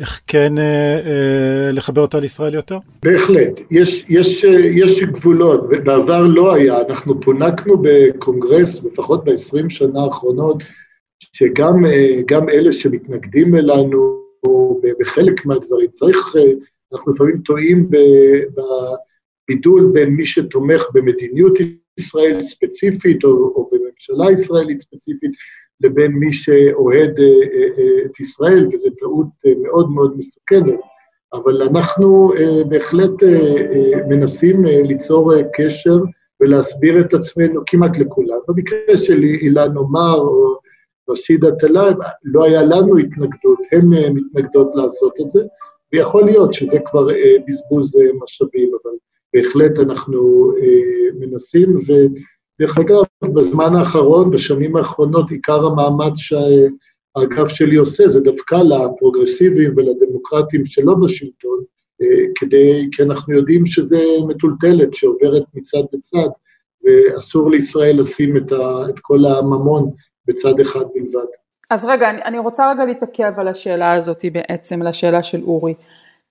[0.00, 2.78] איך כן אה, אה, לחבר אותה לישראל יותר?
[3.02, 10.62] בהחלט, יש, יש, יש גבולות, בעבר לא היה, אנחנו פונקנו בקונגרס, לפחות ב-20 שנה האחרונות,
[11.20, 14.20] שגם אלה שמתנגדים אלינו,
[15.00, 16.34] בחלק מהדברים, צריך
[16.92, 17.90] אנחנו לפעמים טועים
[19.48, 21.58] בבידול בין מי שתומך במדיניות
[21.98, 25.30] ישראל ספציפית, או, או בממשלה ישראלית ספציפית,
[25.80, 30.80] לבין מי שאוהד אה, אה, את ישראל, וזו טעות אה, מאוד מאוד מסוכנת.
[31.34, 32.32] אבל אנחנו
[32.68, 33.10] בהחלט
[34.08, 35.98] מנסים ליצור קשר
[36.40, 38.38] ולהסביר את עצמנו כמעט לכולם.
[38.48, 40.58] במקרה של אילן עומר או
[41.10, 45.40] רשידה טלאב, לא היה לנו התנגדות, הן מתנגדות לעשות את זה,
[45.92, 48.92] ויכול להיות שזה כבר אה, בזבוז אה, משאבים, אבל
[49.34, 51.78] בהחלט אנחנו אה, מנסים,
[52.60, 60.66] ודרך אגב, בזמן האחרון, בשנים האחרונות, עיקר המאמץ שהאגף שלי עושה זה דווקא לפרוגרסיביים ולדמוקרטים
[60.66, 61.58] שלא בשלטון,
[62.02, 66.28] אה, כדי, כי אנחנו יודעים שזה מטולטלת שעוברת מצד לצד,
[66.84, 69.90] ואסור לישראל לשים את, ה, את כל הממון
[70.26, 71.26] בצד אחד בלבד.
[71.70, 75.74] אז רגע, אני, אני רוצה רגע להתעכב על השאלה הזאת בעצם, על השאלה של אורי.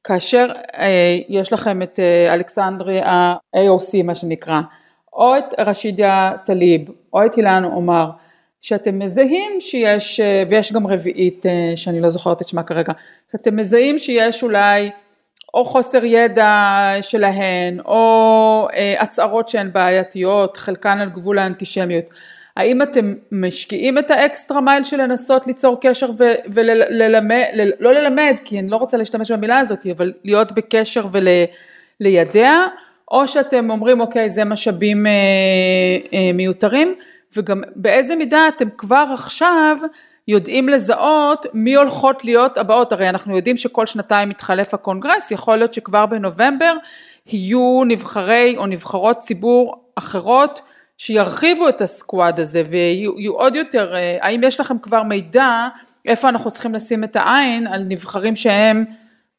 [0.03, 4.61] כאשר אה, יש לכם את אה, אלכסנדרי ה-AOC מה שנקרא,
[5.19, 6.81] או את רשידיה טליב,
[7.13, 8.09] או את אילן עומר,
[8.61, 12.93] שאתם מזהים שיש, ויש גם רביעית אה, שאני לא זוכרת את שמה כרגע,
[13.31, 14.89] שאתם מזהים שיש אולי
[15.53, 22.05] או חוסר ידע שלהן, או אה, הצהרות שהן בעייתיות, חלקן על גבול האנטישמיות.
[22.57, 26.09] האם אתם משקיעים את האקסטרה מייל של לנסות ליצור קשר
[26.53, 27.43] וללמד,
[27.79, 31.05] לא ללמד, כי אני לא רוצה להשתמש במילה הזאת, אבל להיות בקשר
[32.01, 32.53] וליידע,
[33.11, 35.11] או שאתם אומרים אוקיי זה משאבים אה,
[36.13, 36.95] אה, מיותרים,
[37.37, 39.77] וגם באיזה מידה אתם כבר עכשיו
[40.27, 45.73] יודעים לזהות מי הולכות להיות הבאות, הרי אנחנו יודעים שכל שנתיים מתחלף הקונגרס, יכול להיות
[45.73, 46.73] שכבר בנובמבר
[47.27, 50.61] יהיו נבחרי או נבחרות ציבור אחרות
[50.97, 55.67] שירחיבו את הסקואד הזה ויהיו עוד יותר, אה, האם יש לכם כבר מידע
[56.05, 58.85] איפה אנחנו צריכים לשים את העין על נבחרים שהם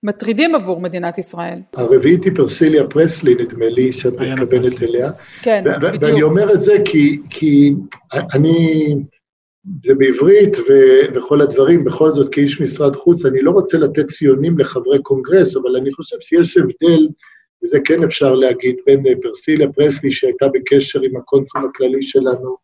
[0.03, 1.59] מטרידים עבור מדינת ישראל.
[1.75, 5.11] הרביעית היא פרסיליה פרסלי, נדמה לי, שאת מתכוונת אליה.
[5.43, 6.03] כן, בדיוק.
[6.03, 7.75] ואני אומר את זה כי, כי
[8.13, 8.95] אני,
[9.85, 14.59] זה בעברית ו- וכל הדברים, בכל זאת כאיש משרד חוץ, אני לא רוצה לתת ציונים
[14.59, 17.09] לחברי קונגרס, אבל אני חושב שיש הבדל
[17.65, 22.57] וזה כן אפשר להגיד, בין אה, פריסילה פרסלי שהייתה בקשר עם הקונסול הכללי שלנו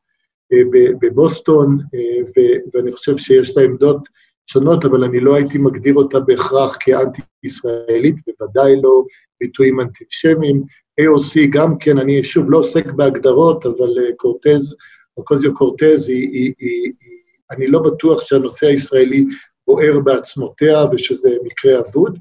[0.53, 0.59] אה,
[1.01, 2.43] בבוסטון, אה,
[2.75, 4.09] ואני חושב שיש לה עמדות
[4.47, 9.05] שונות, אבל אני לא הייתי מגדיר אותה בהכרח כאנטי-ישראלית, בוודאי לא
[9.41, 10.63] ביטויים אנטישמיים.
[11.01, 14.77] AOC גם כן, אני שוב לא עוסק בהגדרות, אבל קורטז,
[15.17, 19.25] אוקוזיו קורטז, היא, היא, היא, היא, אני לא בטוח שהנושא הישראלי
[19.67, 22.19] בוער בעצמותיה ושזה מקרה אבוד.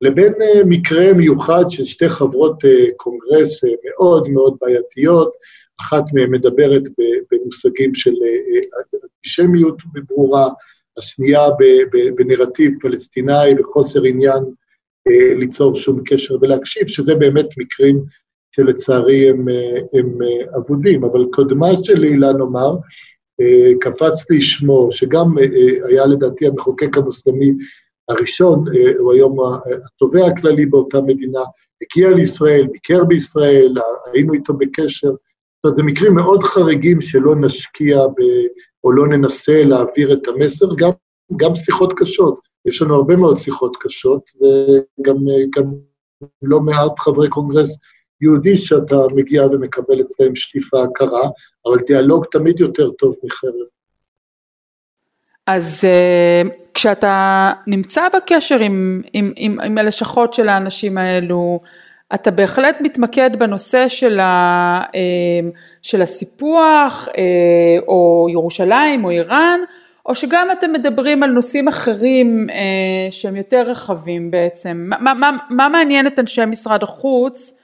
[0.00, 5.32] לבין אה, מקרה מיוחד של שתי חברות אה, קונגרס אה, מאוד מאוד בעייתיות,
[5.80, 6.82] אחת מהן מדברת
[7.32, 8.14] במושגים של
[9.04, 9.76] אנטישמיות
[10.08, 10.48] ברורה,
[10.98, 11.40] השנייה
[12.16, 14.42] בנרטיב פלסטיני וחוסר עניין
[15.36, 18.02] ליצור שום קשר ולהקשיב, שזה באמת מקרים
[18.56, 19.46] שלצערי הם,
[19.92, 20.18] הם
[20.56, 21.04] אבודים.
[21.04, 22.76] אבל קודמה של אילן נאמר,
[23.80, 25.34] קפץ לי שמו, שגם
[25.88, 27.52] היה לדעתי המחוקק המוסלמי
[28.08, 29.36] הראשון, אה, הוא היום
[29.86, 31.40] התובע הכללי באותה מדינה,
[31.82, 33.74] הגיע לישראל, ביקר בישראל,
[34.12, 35.10] היינו איתו בקשר.
[35.58, 38.20] זאת אומרת, זה מקרים מאוד חריגים שלא נשקיע ב,
[38.84, 40.90] או לא ננסה להעביר את המסר, גם,
[41.36, 42.40] גם שיחות קשות.
[42.66, 45.16] יש לנו הרבה מאוד שיחות קשות, וגם
[45.56, 45.64] גם
[46.42, 47.78] לא מעט חברי קונגרס
[48.20, 51.28] יהודי שאתה מגיע ומקבל אצלם שטיפה קרה,
[51.66, 53.52] אבל דיאלוג תמיד יותר טוב מחרב.
[55.46, 61.60] אז uh, כשאתה נמצא בקשר עם, עם, עם, עם הלשכות של האנשים האלו,
[62.14, 64.94] אתה בהחלט מתמקד בנושא של, ה, uh,
[65.82, 67.14] של הסיפוח אה,
[67.88, 69.60] או ירושלים או איראן,
[70.06, 72.52] או שגם אתם מדברים על נושאים אחרים אה,
[73.10, 74.90] שהם יותר רחבים בעצם.
[75.00, 77.58] מה, מה, מה מעניין את אנשי משרד החוץ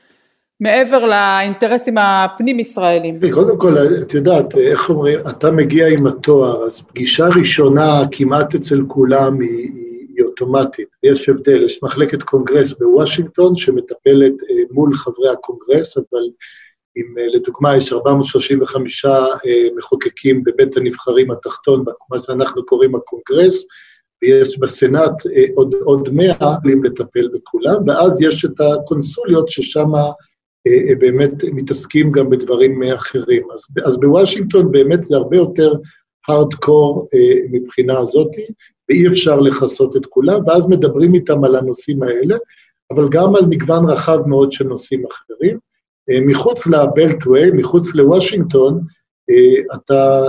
[0.60, 3.20] מעבר לאינטרסים הפנים-ישראלים?
[3.34, 8.80] קודם כל, את יודעת, איך אומרים, אתה מגיע עם התואר, אז פגישה ראשונה כמעט אצל
[8.88, 9.70] כולם היא,
[10.24, 10.88] היא אוטומטית.
[11.02, 16.24] יש הבדל, יש מחלקת קונגרס בוושינגטון שמטפלת אה, מול חברי הקונגרס, אבל
[16.96, 19.10] אם אה, לדוגמה יש 435 אה,
[19.76, 23.64] מחוקקים בבית הנבחרים התחתון, מה שאנחנו קוראים הקונגרס,
[24.22, 25.22] ויש בסנאט
[25.54, 29.90] עוד, עוד 100 יכולים לטפל בכולם, ואז יש את הקונסוליות ששם
[30.98, 33.48] באמת מתעסקים גם בדברים אחרים.
[33.52, 35.72] אז, אז בוושינגטון באמת זה הרבה יותר
[36.28, 37.08] הארדקור
[37.50, 38.28] מבחינה הזאת,
[38.88, 42.36] ואי אפשר לכסות את כולם, ואז מדברים איתם על הנושאים האלה,
[42.90, 45.58] אבל גם על מגוון רחב מאוד של נושאים אחרים.
[46.26, 48.80] מחוץ לבלטווי, מחוץ לוושינגטון,
[49.74, 50.22] אתה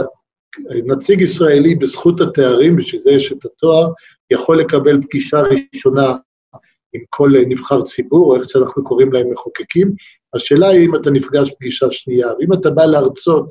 [0.86, 3.92] נציג ישראלי בזכות התארים, בשביל זה יש את התואר,
[4.32, 6.16] יכול לקבל פגישה ראשונה
[6.94, 9.92] עם כל נבחר ציבור, או איך שאנחנו קוראים להם מחוקקים,
[10.34, 13.50] השאלה היא אם אתה נפגש פגישה שנייה, ואם אתה בא להרצות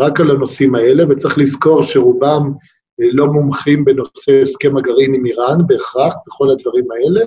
[0.00, 2.52] רק על הנושאים האלה, וצריך לזכור שרובם אה,
[2.98, 7.24] לא מומחים בנושא הסכם הגרעין עם איראן בהכרח, בכל הדברים האלה,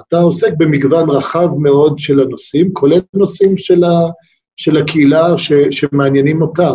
[0.00, 4.10] אתה עוסק במגוון רחב מאוד של הנושאים, כולל נושאים של, ה,
[4.56, 6.74] של הקהילה ש, שמעניינים אותם.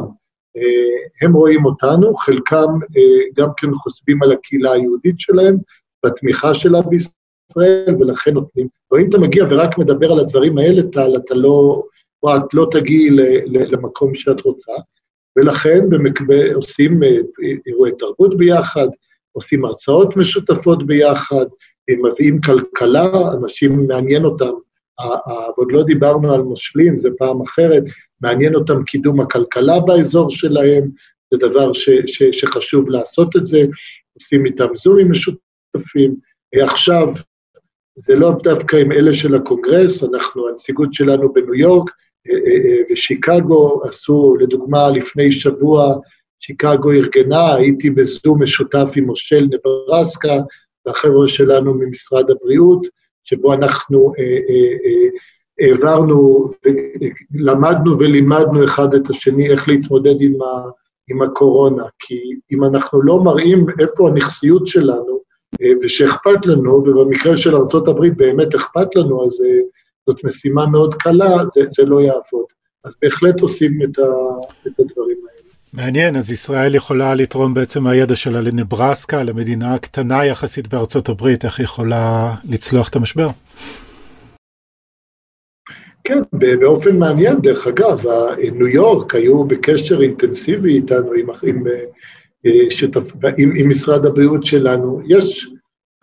[0.57, 5.57] אה, הם רואים אותנו, חלקם אה, גם כן חושבים על הקהילה היהודית שלהם,
[6.05, 7.19] בתמיכה שלה בישראל.
[7.49, 8.67] ישראל, ולכן נותנים.
[8.91, 11.83] ואם אתה מגיע ורק מדבר על הדברים האלה, טל, אתה לא,
[12.23, 13.09] או את לא תגיעי
[13.45, 14.71] למקום שאת רוצה,
[15.37, 15.79] ולכן
[16.53, 17.17] עושים אה,
[17.67, 18.87] אירועי תרבות ביחד,
[19.31, 21.45] עושים הרצאות משותפות ביחד,
[21.91, 24.51] מביאים כלכלה, אנשים מעניין אותם,
[25.57, 27.83] ועוד לא דיברנו על מושלים, זה פעם אחרת,
[28.21, 30.89] מעניין אותם קידום הכלכלה באזור שלהם,
[31.31, 33.65] זה דבר ש, ש, שחשוב לעשות את זה,
[34.13, 36.15] עושים איתם זומים משותפים.
[36.63, 37.07] עכשיו
[37.95, 42.08] זה לא דווקא עם אלה של הקונגרס, אנחנו, הנציגות שלנו בניו יורק אה, אה, אה,
[42.91, 45.95] ושיקגו עשו, לדוגמה, לפני שבוע,
[46.39, 50.37] שיקגו ארגנה, הייתי בזום משותף עם מושל נברסקה
[50.85, 52.87] והחבר'ה שלנו ממשרד הבריאות,
[53.23, 54.13] שבו אנחנו
[55.59, 56.51] העברנו,
[57.33, 60.69] למדנו ולימדנו אחד את השני איך להתמודד עם, ה,
[61.09, 65.19] עם הקורונה, כי אם אנחנו לא מראים איפה הנכסיות שלנו,
[65.61, 69.59] אה, ושאכפת לנו, ובמקרה של ארה"ב באמת אכפת לנו, אז אה,
[70.09, 72.45] זאת משימה מאוד קלה, זה, זה לא יעבוד.
[72.83, 74.01] אז בהחלט עושים את, ה,
[74.67, 75.49] את הדברים האלה.
[75.73, 81.59] מעניין, אז ישראל יכולה לתרום בעצם מהידע שלה לנברסקה, למדינה קטנה יחסית בארצות הברית, איך
[81.59, 83.27] היא יכולה לצלוח את המשבר?
[86.03, 86.21] כן,
[86.59, 88.03] באופן מעניין, דרך אגב,
[88.53, 91.63] ניו יורק היו בקשר אינטנסיבי איתנו, עם, עם
[92.45, 93.11] אה, שתפ...
[93.37, 95.01] עם, עם משרד הבריאות שלנו.
[95.07, 95.49] יש,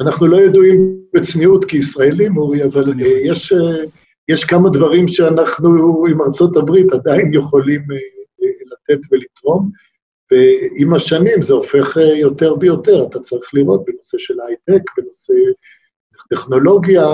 [0.01, 3.85] אנחנו לא ידועים בצניעות כישראלים, אורי, אבל אה, יש, אה,
[4.29, 7.83] יש כמה דברים שאנחנו עם ארצות הברית עדיין יכולים
[8.73, 9.71] לתת ולתרום,
[10.31, 15.33] ועם השנים זה הופך יותר ויותר, אתה צריך לראות בנושא של הייטק, בנושא
[16.31, 17.07] טכנולוגיה,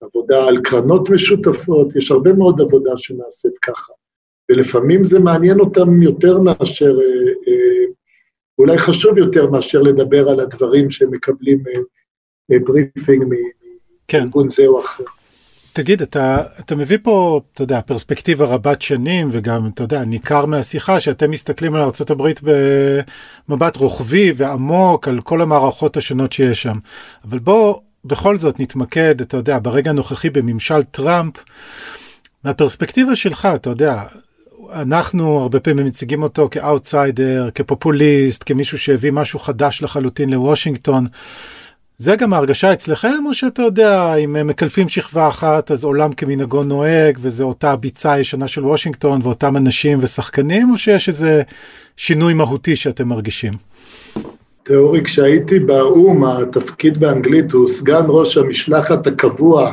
[0.00, 3.92] עבודה על קרנות משותפות, יש הרבה מאוד עבודה שנעשית ככה.
[4.48, 7.84] ולפעמים זה מעניין אותם יותר מאשר, אה, אה,
[8.58, 11.62] אולי חשוב יותר מאשר לדבר על הדברים שהם מקבלים
[12.52, 13.24] אה, briefing
[14.08, 14.18] כן.
[14.20, 14.54] מארגון כן.
[14.54, 15.04] זה או אחר.
[15.72, 21.00] תגיד, אתה, אתה מביא פה, אתה יודע, פרספקטיבה רבת שנים, וגם, אתה יודע, ניכר מהשיחה
[21.00, 22.28] שאתם מסתכלים על ארה"ב
[23.48, 26.78] במבט רוחבי ועמוק על כל המערכות השונות שיש שם.
[27.24, 31.44] אבל בוא בכל זאת נתמקד, אתה יודע, ברגע הנוכחי בממשל טראמפ,
[32.44, 34.02] מהפרספקטיבה שלך, אתה יודע,
[34.72, 41.06] אנחנו הרבה פעמים מציגים אותו כאוטסיידר, כפופוליסט, כמישהו שהביא משהו חדש לחלוטין לוושינגטון.
[41.98, 47.18] זה גם ההרגשה אצלכם, או שאתה יודע, אם מקלפים שכבה אחת, אז עולם כמנהגו נוהג,
[47.20, 51.42] וזה אותה הביצה הישנה של וושינגטון, ואותם אנשים ושחקנים, או שיש איזה
[51.96, 53.52] שינוי מהותי שאתם מרגישים?
[54.62, 59.72] תיאורי, כשהייתי באו"ם, התפקיד באנגלית הוא סגן ראש המשלחת הקבוע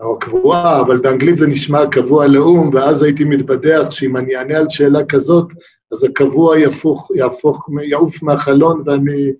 [0.00, 4.66] או קבועה, אבל באנגלית זה נשמע קבוע לאו"ם, ואז הייתי מתבדח שאם אני אענה על
[4.68, 5.46] שאלה כזאת,
[5.92, 9.32] אז הקבוע יפוך, יהפוך, יעוף מהחלון ואני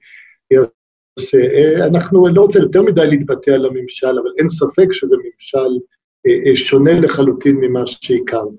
[1.87, 5.79] אנחנו, אני לא רוצה יותר מדי להתבטא על הממשל, אבל אין ספק שזה ממשל
[6.55, 8.57] שונה לחלוטין ממה שהכרנו.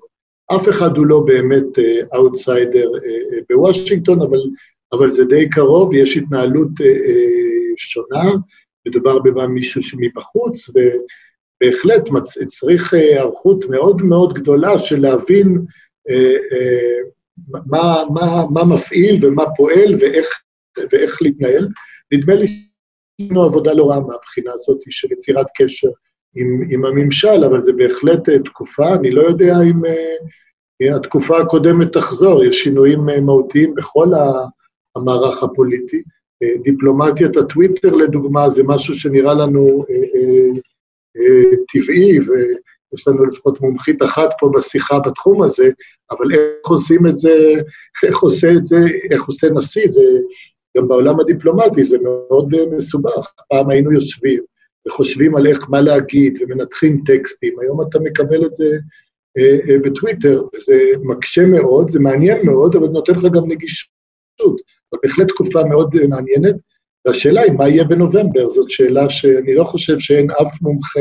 [0.56, 1.78] אף אחד הוא לא באמת
[2.14, 2.90] אאוטסיידר
[3.50, 4.40] בוושינגטון, אבל,
[4.92, 6.68] אבל זה די קרוב, יש התנהלות
[7.76, 8.30] שונה,
[8.88, 9.82] מדובר במישהו
[11.62, 15.58] שמבחוץ, ובהחלט צריך היערכות מאוד מאוד גדולה של להבין
[17.66, 20.28] מה, מה, מה מפעיל ומה פועל ואיך,
[20.92, 21.68] ואיך להתנהל.
[22.12, 25.88] נדמה לי שיש לנו עבודה לא רעה מהבחינה הזאת של יצירת קשר
[26.34, 31.92] עם, עם הממשל, אבל זה בהחלט אה, תקופה, אני לא יודע אם uh, התקופה הקודמת
[31.92, 34.08] תחזור, יש שינויים מהותיים בכל
[34.96, 36.02] המערך הפוליטי.
[36.62, 40.60] דיפלומטיית הטוויטר, לדוגמה, זה משהו שנראה לנו uh, uh,
[41.72, 42.32] טבעי, ו...
[42.94, 45.70] יש לנו לפחות מומחית אחת פה בשיחה בתחום הזה,
[46.10, 47.52] אבל איך עושים את זה,
[48.06, 48.78] איך עושה את זה,
[49.10, 50.02] איך עושה נשיא, זה
[50.76, 53.32] גם בעולם הדיפלומטי, זה מאוד מסובך.
[53.48, 54.42] פעם היינו יושבים
[54.88, 58.78] וחושבים על איך, מה להגיד, ומנתחים טקסטים, היום אתה מקבל את זה
[59.38, 63.88] אה, אה, בטוויטר, וזה מקשה מאוד, זה מעניין מאוד, אבל נותן לך גם נגישות.
[64.42, 66.56] זו בהחלט תקופה מאוד אה, מעניינת,
[67.06, 71.00] והשאלה היא מה יהיה בנובמבר, זאת שאלה שאני לא חושב שאין אף מומחה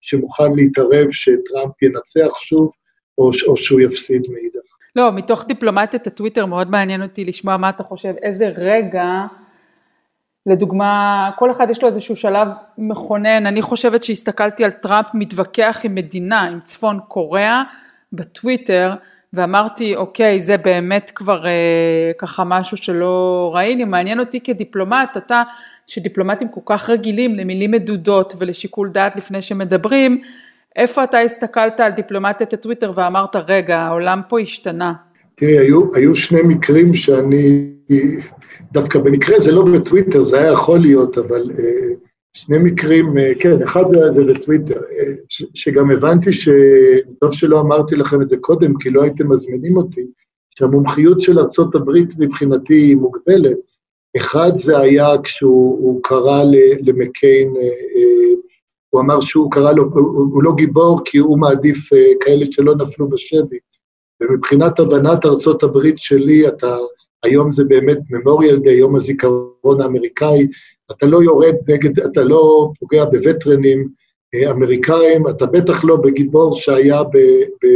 [0.00, 2.70] שמוכן להתערב שטראמפ ינצח שוב,
[3.18, 4.66] או, או שהוא יפסיד מאידך.
[4.96, 9.26] לא, מתוך דיפלומטיית הטוויטר מאוד מעניין אותי לשמוע מה אתה חושב, איזה רגע,
[10.46, 15.94] לדוגמה, כל אחד יש לו איזשהו שלב מכונן, אני חושבת שהסתכלתי על טראמפ מתווכח עם
[15.94, 17.62] מדינה, עם צפון קוריאה,
[18.12, 18.94] בטוויטר,
[19.36, 25.42] ואמרתי, אוקיי, זה באמת כבר אה, ככה משהו שלא ראינו, מעניין אותי כדיפלומט, אתה,
[25.86, 30.22] שדיפלומטים כל כך רגילים למילים מדודות ולשיקול דעת לפני שמדברים,
[30.76, 34.92] איפה אתה הסתכלת על דיפלומטיית הטוויטר ואמרת, רגע, העולם פה השתנה?
[35.34, 37.70] תראי, היו, היו שני מקרים שאני,
[38.72, 41.94] דווקא במקרה זה לא בטוויטר, זה היה יכול להיות, אבל אה,
[42.36, 46.48] שני מקרים, אה, כן, אחד זה, זה בטוויטר, אה, ש, שגם הבנתי ש...
[47.20, 50.06] טוב שלא אמרתי לכם את זה קודם, כי לא הייתם מזמינים אותי,
[50.58, 53.56] שהמומחיות של ארה"ב מבחינתי היא מוגבלת.
[54.16, 56.44] אחד זה היה כשהוא קרא
[56.80, 57.54] למיקיין,
[58.90, 63.08] הוא אמר שהוא קרא לו, הוא, הוא לא גיבור כי הוא מעדיף כאלה שלא נפלו
[63.08, 63.58] בשבי.
[64.22, 65.24] ומבחינת הבנת
[65.62, 66.76] הברית שלי, אתה,
[67.22, 70.46] היום זה באמת ממוריאל דיי, יום הזיכרון האמריקאי,
[70.90, 73.88] אתה לא יורד נגד, אתה לא פוגע בווטרנים
[74.34, 77.16] אה, אמריקאים, אתה בטח לא בגיבור שהיה ב,
[77.62, 77.66] ב,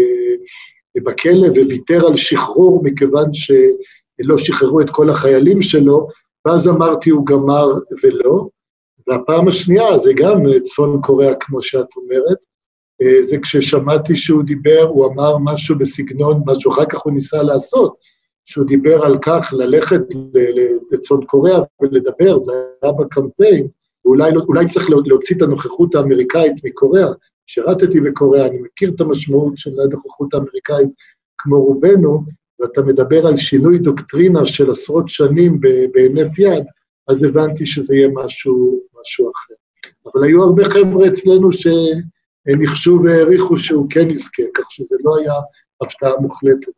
[1.03, 6.09] בכלא וויתר על שחרור מכיוון שלא שחררו את כל החיילים שלו,
[6.45, 7.67] ואז אמרתי הוא גמר
[8.03, 8.47] ולא.
[9.07, 12.39] והפעם השנייה זה גם צפון קוריאה, כמו שאת אומרת,
[13.03, 17.95] אה, זה כששמעתי שהוא דיבר, הוא אמר משהו בסגנון, משהו אחר כך הוא ניסה לעשות,
[18.47, 20.01] שהוא דיבר על כך ללכת
[20.93, 23.69] לצפון קוריאה ולדבר, זה היה בקמפיין,
[24.05, 27.09] ואולי לא, צריך להוציא את הנוכחות האמריקאית מקוריאה.
[27.47, 30.89] שירתתי בקוריאה, אני מכיר את המשמעות של הנוכחות האמריקאית
[31.39, 32.25] כמו רובנו,
[32.61, 35.61] ואתה מדבר על שינוי דוקטרינה של עשרות שנים
[35.93, 36.65] בהינף יד,
[37.09, 39.55] אז הבנתי שזה יהיה משהו, משהו אחר.
[40.07, 45.33] אבל היו הרבה חבר'ה אצלנו שניחשו והעריכו שהוא כן יזכה, כך שזה לא היה
[45.81, 46.73] הפתעה מוחלטת.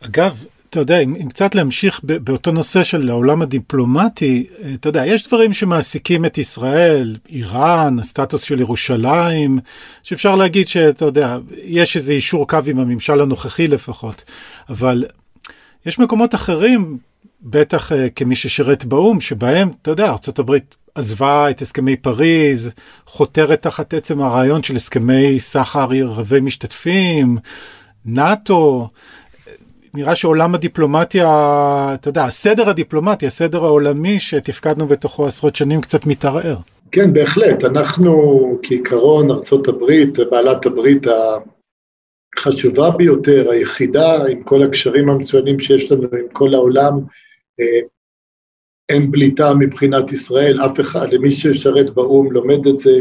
[0.00, 5.26] אגב, אתה יודע, אם, אם קצת להמשיך באותו נושא של העולם הדיפלומטי, אתה יודע, יש
[5.26, 9.58] דברים שמעסיקים את ישראל, איראן, הסטטוס של ירושלים,
[10.02, 14.24] שאפשר להגיד שאתה יודע, יש איזה אישור קו עם הממשל הנוכחי לפחות,
[14.68, 15.04] אבל
[15.86, 16.98] יש מקומות אחרים,
[17.42, 20.52] בטח uh, כמי ששירת באו"ם, שבהם, אתה יודע, ארה"ב
[20.94, 22.70] עזבה את הסכמי פריז,
[23.06, 27.38] חותרת תחת עצם הרעיון של הסכמי סחר רבי משתתפים,
[28.04, 28.88] נאט"ו,
[29.94, 31.26] נראה שעולם הדיפלומטיה,
[31.94, 36.56] אתה יודע, הסדר הדיפלומטי, הסדר העולמי שתפקדנו בתוכו עשרות שנים קצת מתערער.
[36.92, 37.64] כן, בהחלט.
[37.64, 38.12] אנחנו
[38.62, 41.06] כעיקרון ארצות הברית, בעלת הברית
[42.36, 46.92] החשובה ביותר, היחידה, עם כל הקשרים המצוינים שיש לנו עם כל העולם,
[47.60, 47.80] אה,
[48.88, 53.00] אין בליטה מבחינת ישראל, אף אחד, למי ששרת באו"ם לומד את זה,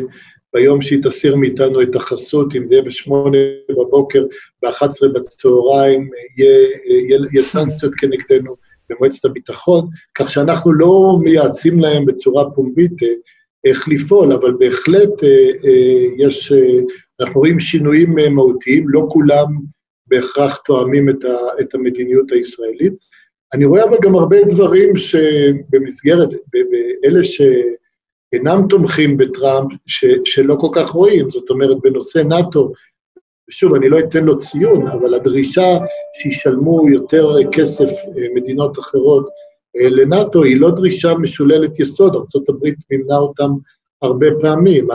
[0.54, 3.38] ביום שהיא תסיר מאיתנו את החסות, אם זה יהיה בשמונה
[3.70, 4.26] בבוקר,
[4.64, 8.56] ב-11 בצהריים, יהיה, יהיה, יהיה סנקציות כנגדנו
[8.90, 13.08] במועצת הביטחון, כך שאנחנו לא מייעצים להם בצורה פומבית אה,
[13.66, 16.54] איך לפעול, אבל בהחלט אה, אה, יש,
[17.22, 19.46] אנחנו רואים שינויים מהותיים, לא כולם
[20.08, 22.94] בהכרח תואמים את, ה, את המדיניות הישראלית.
[23.54, 26.30] אני רואה אבל גם הרבה דברים שבמסגרת,
[27.06, 27.42] אלה ש...
[28.34, 32.72] אינם תומכים בטראמפ, ש, שלא כל כך רואים, זאת אומרת, בנושא נאט"ו,
[33.50, 35.78] ושוב, אני לא אתן לו ציון, אבל הדרישה
[36.14, 39.30] שישלמו יותר כסף אה, מדינות אחרות
[39.76, 43.50] לנאט"ו היא לא דרישה משוללת יסוד, ארה"ב מימנה אותם
[44.02, 44.88] הרבה פעמים.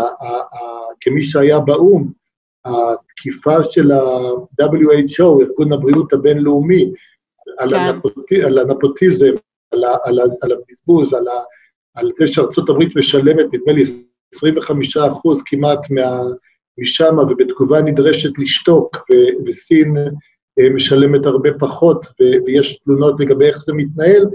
[1.00, 2.12] כמי שהיה באו"ם,
[2.64, 6.92] התקיפה של ה-WHO, ארגון הבריאות הבינלאומי,
[7.58, 7.76] על, כן.
[7.76, 8.14] הנפוט,
[8.44, 9.32] על הנפוטיזם,
[9.72, 11.24] על, על, על הבזבוז, על,
[11.98, 12.26] על זה
[12.68, 13.82] הברית משלמת, נדמה לי,
[14.34, 16.20] 25 אחוז כמעט מה,
[16.78, 19.14] משם, ובתגובה נדרשת לשתוק, ו,
[19.46, 19.96] וסין
[20.58, 24.26] אה, משלמת הרבה פחות, ו, ויש תלונות לגבי איך זה מתנהל,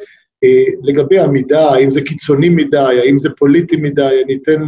[0.44, 4.62] אה, לגבי המידה, האם זה קיצוני מדי, האם זה פוליטי מדי, אני אתן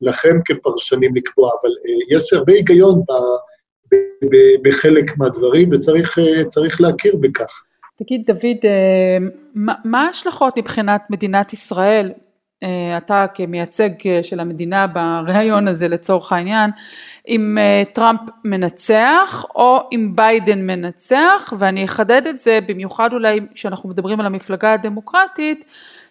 [0.00, 3.12] לכם כפרשנים לקבוע, אבל אה, יש הרבה היגיון ב,
[3.92, 3.96] ב,
[4.30, 4.36] ב,
[4.68, 7.62] בחלק מהדברים, וצריך להכיר בכך.
[8.04, 8.70] תגיד, דוד,
[9.84, 12.12] מה ההשלכות מבחינת מדינת ישראל?
[12.62, 16.70] אה, אתה כמייצג אה, של המדינה בריאיון הזה לצורך העניין,
[17.28, 23.88] אם אה, טראמפ מנצח או אם ביידן מנצח, ואני אחדד את זה במיוחד אולי כשאנחנו
[23.88, 25.64] מדברים על המפלגה הדמוקרטית,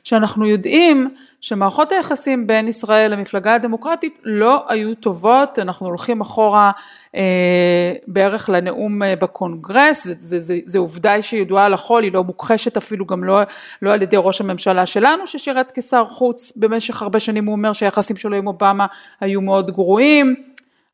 [0.04, 6.72] שאנחנו יודעים שמערכות היחסים בין ישראל למפלגה הדמוקרטית לא היו טובות, אנחנו הולכים אחורה אה,
[8.08, 13.06] בערך לנאום אה, בקונגרס, זה, זה, זה, זה עובדה שידועה לכל, היא לא מוכחשת אפילו
[13.06, 13.42] גם לא,
[13.82, 18.18] לא על ידי ראש הממשלה שלנו ששירת כשר חוץ במשך הרבה שנים, הוא אומר שהיחסים
[18.18, 18.86] שלו עם אובמה
[19.22, 20.36] היו מאוד גרועים,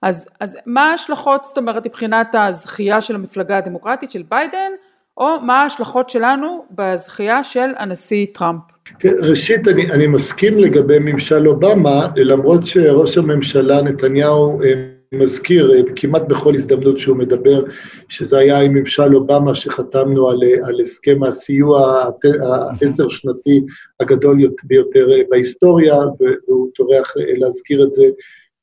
[0.01, 4.72] אז, אז מה ההשלכות, זאת אומרת, מבחינת הזכייה של המפלגה הדמוקרטית של ביידן,
[5.18, 8.61] או מה ההשלכות שלנו בזכייה של הנשיא טראמפ?
[9.05, 16.22] ראשית, אני, אני מסכים לגבי ממשל אובמה, למרות שראש הממשלה נתניהו אה, מזכיר אה, כמעט
[16.28, 17.64] בכל הזדמנות שהוא מדבר,
[18.10, 22.03] שזה היה עם ממשל אובמה שחתמנו על, אה, על הסכם הסיוע
[22.41, 23.62] העשר שנתי
[23.99, 28.05] הגדול ביותר בהיסטוריה, והוא טורח להזכיר את זה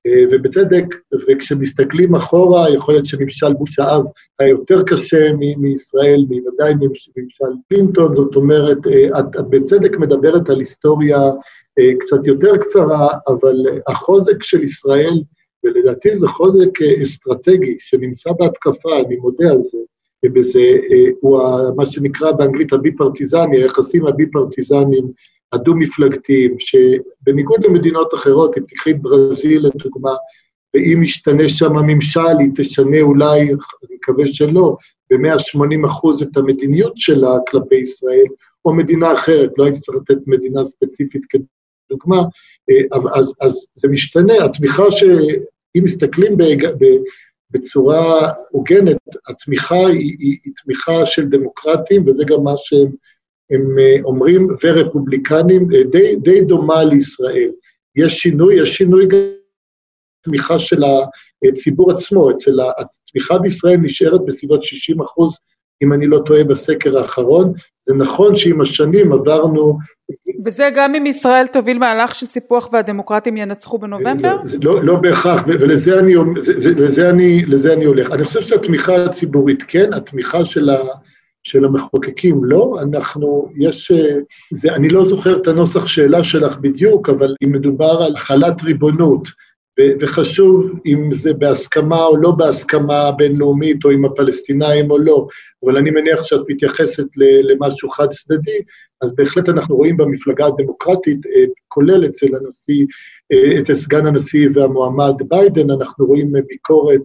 [0.06, 0.84] אה, ובצדק,
[1.28, 4.04] וכשמסתכלים אחורה, יכול להיות שממשל בוש האב
[4.38, 10.58] היה יותר קשה מישראל, בוודאי ממשל קלינטון, זאת אומרת, אה, את, את בצדק מדברת על
[10.58, 11.20] היסטוריה
[11.78, 13.56] אה, קצת יותר קצרה, אבל
[13.88, 15.22] החוזק של ישראל,
[15.64, 19.78] ולדעתי זה חוזק אסטרטגי שנמצא בהתקפה, אני מודה על זה,
[20.24, 20.60] ובזה
[21.20, 21.40] הוא
[21.76, 25.12] מה שנקרא באנגלית הבי-פרטיזני, היחסים הבי-פרטיזניים
[25.52, 30.14] הדו-מפלגתיים, שבניגוד למדינות אחרות, אם תקחי את ברזיל לדוגמה,
[30.74, 34.76] ואם ישתנה שם הממשל, היא תשנה אולי, אני מקווה שלא,
[35.10, 38.26] ב-180 אחוז את המדיניות שלה כלפי ישראל,
[38.64, 42.22] או מדינה אחרת, לא הייתי צריך לתת מדינה ספציפית כדוגמה,
[43.14, 45.04] אז, אז זה משתנה, התמיכה ש...
[45.76, 46.66] אם מסתכלים בג...
[47.50, 48.96] בצורה הוגנת,
[49.28, 52.90] התמיכה היא, היא, היא תמיכה של דמוקרטים, וזה גם מה שהם
[53.50, 57.50] הם אה, אומרים, ורפובליקנים, אה, די, די דומה לישראל.
[57.96, 59.18] יש שינוי, יש שינוי גם
[60.24, 60.82] תמיכה של
[61.48, 65.34] הציבור עצמו, אצל התמיכה בישראל נשארת בסביבות 60 אחוז,
[65.82, 67.52] אם אני לא טועה, בסקר האחרון.
[67.86, 69.78] זה נכון שעם השנים עברנו...
[70.44, 74.36] וזה גם אם ישראל תוביל מהלך של סיפוח והדמוקרטים ינצחו בנובמבר?
[74.62, 78.12] לא, לא, לא בהכרח, ולזה אני, זה, זה, לזה אני, לזה אני הולך.
[78.12, 80.76] אני חושב שהתמיכה הציבורית כן, התמיכה של ה...
[81.46, 83.92] של המחוקקים, לא, אנחנו, יש,
[84.52, 89.28] זה, אני לא זוכר את הנוסח שאלה שלך בדיוק, אבל אם מדובר על החלת ריבונות,
[90.00, 95.26] וחשוב אם זה בהסכמה או לא בהסכמה בינלאומית, או עם הפלסטינאים או לא,
[95.64, 98.58] אבל אני מניח שאת מתייחסת למשהו חד צדדי,
[99.02, 102.86] אז בהחלט אנחנו רואים במפלגה הדמוקרטית, אה, כולל אצל הנשיא,
[103.32, 107.02] אה, אצל סגן הנשיא והמועמד ביידן, אנחנו רואים ביקורת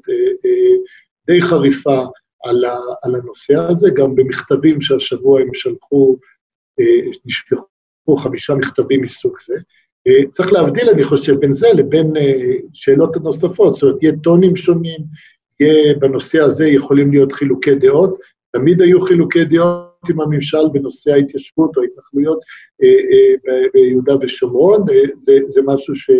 [1.27, 2.05] די חריפה
[3.03, 6.17] על, הנושא הזה, גם במכתבים שהשבוע הם שלחו,
[6.79, 9.55] אה, נשלחו חמישה מכתבים מסוג זה.
[10.09, 14.55] אה, צריך להבדיל, אני חושב, בין זה לבין אה, שאלות הנוספות, זאת אומרת, יהיה טונים
[14.55, 14.99] שונים,
[15.59, 18.17] יהיה בנושא הזה יכולים להיות חילוקי דעות,
[18.51, 22.39] תמיד היו חילוקי דעות עם הממשל בנושא ההתיישבות או ההתנחלויות
[23.73, 24.85] ביהודה ושומרון,
[25.19, 26.11] זה, זה משהו ש,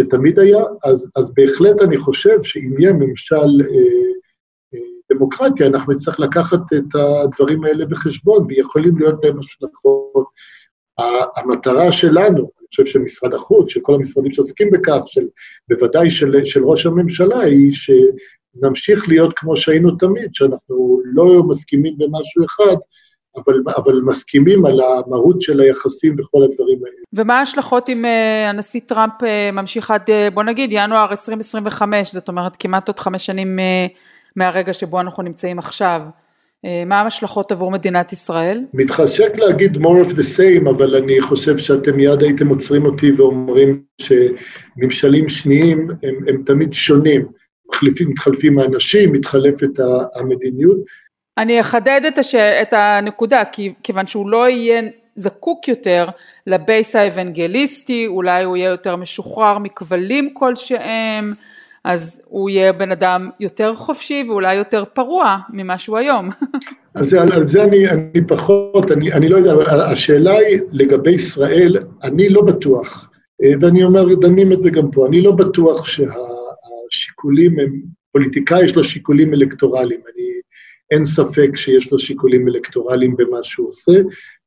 [0.00, 3.64] שתמיד היה, אז, אז בהחלט אני חושב שאם יהיה ממשל
[5.12, 10.26] דמוקרטיה, אנחנו נצטרך לקחת את הדברים האלה בחשבון, ויכולים להיות להם השלכות.
[11.36, 15.24] המטרה שלנו, חושב של משרד החוץ, של כל המשרדים שעוסקים בכך, של,
[15.68, 22.44] בוודאי של, של ראש הממשלה, היא שנמשיך להיות כמו שהיינו תמיד, שאנחנו לא מסכימים במשהו
[22.44, 22.76] אחד,
[23.36, 26.96] אבל, אבל מסכימים על המהות של היחסים וכל הדברים האלה.
[27.12, 32.28] ומה ההשלכות אם uh, הנשיא טראמפ uh, ממשיך עד, uh, בוא נגיד, ינואר 2025, זאת
[32.28, 33.58] אומרת כמעט עוד חמש שנים
[34.36, 36.02] מהרגע שבו אנחנו נמצאים עכשיו.
[36.64, 38.64] אה, מה המשלכות עבור מדינת ישראל?
[38.74, 43.82] מתחשק להגיד more of the same, אבל אני חושב שאתם מיד הייתם עוצרים אותי ואומרים
[44.00, 47.26] שממשלים שניים הם, הם תמיד שונים.
[47.74, 49.80] מחליפים, מתחלפים האנשים, מתחלפת
[50.14, 50.78] המדיניות.
[51.38, 52.34] אני אחדד את, הש...
[52.34, 54.82] את הנקודה, כי, כיוון שהוא לא יהיה
[55.16, 56.06] זקוק יותר
[56.46, 61.34] לבייס האבנגליסטי, אולי הוא יהיה יותר משוחרר מכבלים כלשהם,
[61.84, 66.30] אז הוא יהיה בן אדם יותר חופשי ואולי יותר פרוע ממה שהוא היום.
[66.94, 71.10] אז על, על זה אני, אני פחות, אני, אני לא יודע, אבל השאלה היא לגבי
[71.10, 73.10] ישראל, אני לא בטוח,
[73.44, 78.76] אה, ואני אומר, דנים את זה גם פה, אני לא בטוח שהשיקולים הם, פוליטיקאי יש
[78.76, 80.32] לו שיקולים אלקטורליים, אני,
[80.90, 83.92] אין ספק שיש לו שיקולים אלקטורליים במה שהוא עושה,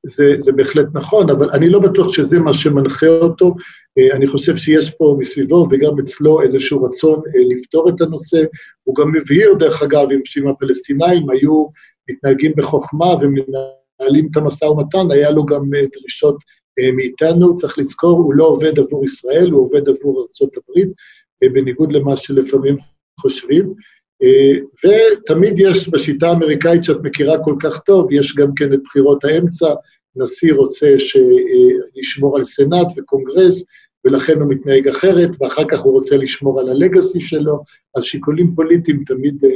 [0.06, 3.56] זה, זה בהחלט נכון, אבל אני לא בטוח שזה מה שמנחה אותו.
[3.98, 8.44] אה, אני חושב שיש פה מסביבו וגם אצלו איזשהו רצון אה, לפתור את הנושא.
[8.84, 11.66] הוא גם מבהיר, דרך אגב, אם הפלסטינאים היו
[12.10, 16.36] מתנהגים בחוכמה ומנהלים את המשא ומתן, היה לו גם אה, דרישות
[16.96, 17.56] מאיתנו.
[17.56, 20.84] צריך לזכור, הוא לא עובד עבור ישראל, הוא עובד עבור ארה"ב,
[21.54, 22.78] בניגוד למה שלפעמים
[23.20, 23.74] חושבים.
[24.86, 29.74] ותמיד יש בשיטה האמריקאית שאת מכירה כל כך טוב, יש גם כן את בחירות האמצע,
[30.16, 30.96] נשיא רוצה
[31.96, 33.66] לשמור על סנאט וקונגרס,
[34.06, 37.64] ולכן הוא מתנהג אחרת, ואחר כך הוא רוצה לשמור על הלגאסי שלו,
[37.96, 39.50] אז שיקולים פוליטיים תמיד אה,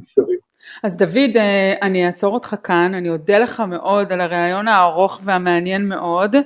[0.00, 0.38] נשארים.
[0.82, 5.88] אז דוד, אה, אני אעצור אותך כאן, אני אודה לך מאוד על הריאיון הארוך והמעניין
[5.88, 6.36] מאוד.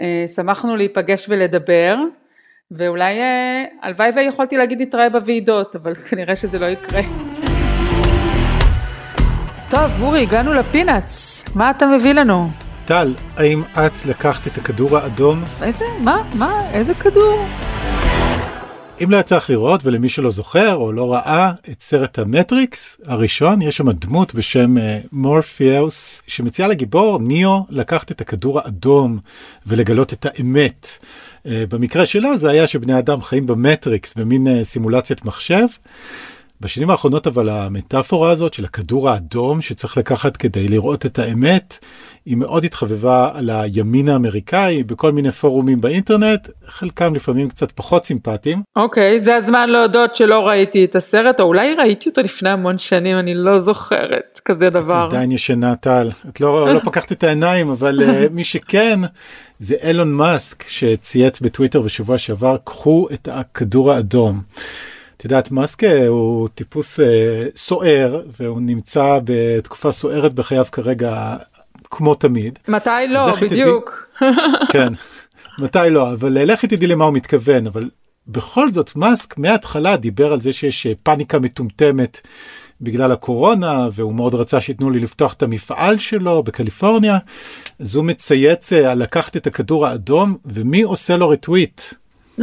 [0.00, 1.96] אה, שמחנו להיפגש ולדבר,
[2.70, 3.14] ואולי
[3.82, 7.00] הלוואי ויכולתי להגיד נתראה בוועידות, אבל כנראה שזה לא יקרה.
[9.70, 12.67] טוב, אורי, הגענו לפינאץ, מה אתה מביא לנו?
[12.88, 15.44] טל, האם את לקחת את הכדור האדום?
[15.62, 15.84] איזה?
[16.00, 16.30] מה?
[16.34, 16.70] מה?
[16.72, 17.46] איזה כדור?
[19.04, 23.62] אם לא יצא לך לראות, ולמי שלא זוכר או לא ראה את סרט המטריקס הראשון,
[23.62, 24.74] יש שם דמות בשם
[25.12, 29.18] מורפיאוס, uh, שמציעה לגיבור ניאו לקחת את הכדור האדום
[29.66, 30.88] ולגלות את האמת.
[31.46, 35.66] Uh, במקרה שלה זה היה שבני אדם חיים במטריקס, במין uh, סימולציית מחשב.
[36.60, 41.78] בשנים האחרונות אבל המטאפורה הזאת של הכדור האדום שצריך לקחת כדי לראות את האמת,
[42.26, 48.62] היא מאוד התחבבה על הימין האמריקאי בכל מיני פורומים באינטרנט, חלקם לפעמים קצת פחות סימפטיים.
[48.76, 52.78] אוקיי, okay, זה הזמן להודות שלא ראיתי את הסרט, או אולי ראיתי אותו לפני המון
[52.78, 55.08] שנים, אני לא זוכרת כזה דבר.
[55.08, 59.00] את עדיין ישנה טל, את לא, לא פקחת את העיניים, אבל uh, מי שכן,
[59.58, 64.40] זה אילון מאסק שצייץ בטוויטר בשבוע שעבר, קחו את הכדור האדום.
[65.18, 71.36] את יודעת, מאסק אה, הוא טיפוס אה, סוער, והוא נמצא בתקופה סוערת בחייו כרגע,
[71.84, 72.58] כמו תמיד.
[72.68, 74.08] מתי לא, בדיוק.
[74.18, 74.32] תדעי,
[74.72, 74.88] כן,
[75.58, 77.90] מתי לא, אבל לכי תדעי למה הוא מתכוון, אבל
[78.26, 82.20] בכל זאת, מאסק מההתחלה דיבר על זה שיש אה, פאניקה מטומטמת.
[82.80, 87.18] בגלל הקורונה, והוא מאוד רצה שייתנו לי לפתוח את המפעל שלו בקליפורניה,
[87.80, 91.80] אז הוא מצייץ על לקחת את הכדור האדום, ומי עושה לו רטוויט?
[92.38, 92.42] Mm,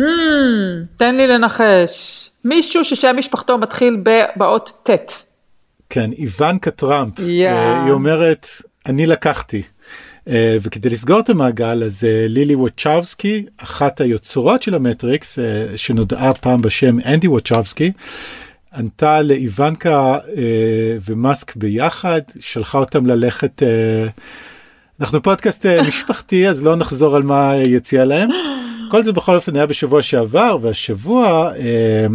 [0.98, 2.30] תן לי לנחש.
[2.46, 4.04] מישהו ששם משפחתו מתחיל
[4.36, 5.24] באות ט'.
[5.90, 7.20] כן, איוונקה טראמפ.
[7.20, 7.22] Yeah.
[7.84, 8.48] היא אומרת,
[8.86, 9.62] אני לקחתי.
[10.30, 16.34] אה, וכדי לסגור את המעגל, אז אה, לילי וואצ'בסקי, אחת היוצרות של המטריקס, אה, שנודעה
[16.34, 17.92] פעם בשם אנדי וואצ'בסקי,
[18.76, 20.18] ענתה לאיוונקה
[21.06, 23.64] ומאסק ביחד, שלחה אותם ללכת,
[25.02, 28.30] אנחנו פודקאסט משפחתי, אז לא נחזור על מה הציעה להם.
[28.96, 32.06] כל זה בכל אופן היה בשבוע שעבר, והשבוע, אה,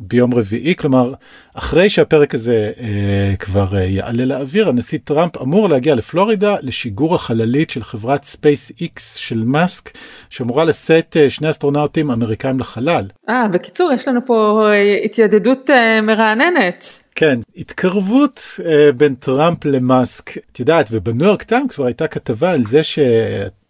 [0.00, 1.12] ביום רביעי, כלומר,
[1.54, 7.70] אחרי שהפרק הזה אה, כבר אה, יעלה לאוויר, הנשיא טראמפ אמור להגיע לפלורידה לשיגור החללית
[7.70, 9.90] של חברת ספייס איקס של מאסק,
[10.30, 13.04] שאמורה לשאת אה, שני אסטרונאוטים אמריקאים לחלל.
[13.28, 17.00] אה, בקיצור, יש לנו פה אה, התיידדות אה, מרעננת.
[17.14, 20.30] כן, התקרבות אה, בין טראמפ למאסק.
[20.52, 22.98] את יודעת, ובניו יורק טיימס כבר הייתה כתבה על זה ש...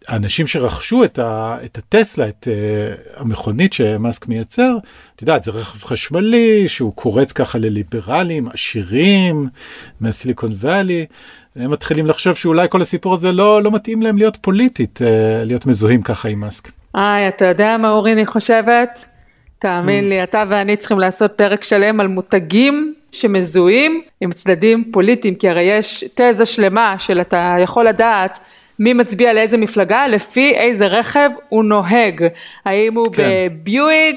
[0.08, 4.76] האנשים שרכשו את, ה, את הטסלה, את uh, המכונית שמאסק מייצר,
[5.16, 9.46] את יודעת, זה רכב חשמלי שהוא קורץ ככה לליברלים, עשירים,
[10.00, 11.06] מהסיליקון וואלי,
[11.56, 15.04] הם מתחילים לחשוב שאולי כל הסיפור הזה לא, לא מתאים להם להיות פוליטית, uh,
[15.44, 16.70] להיות מזוהים ככה עם מאסק.
[16.94, 19.08] איי, אתה יודע מה אורי אני חושבת?
[19.58, 20.08] תאמין mm.
[20.08, 25.62] לי, אתה ואני צריכים לעשות פרק שלם על מותגים שמזוהים עם צדדים פוליטיים, כי הרי
[25.62, 28.38] יש תזה שלמה של אתה יכול לדעת
[28.78, 32.26] מי מצביע לאיזה מפלגה לפי איזה רכב הוא נוהג,
[32.64, 33.28] האם הוא כן.
[33.50, 34.16] בביואיג,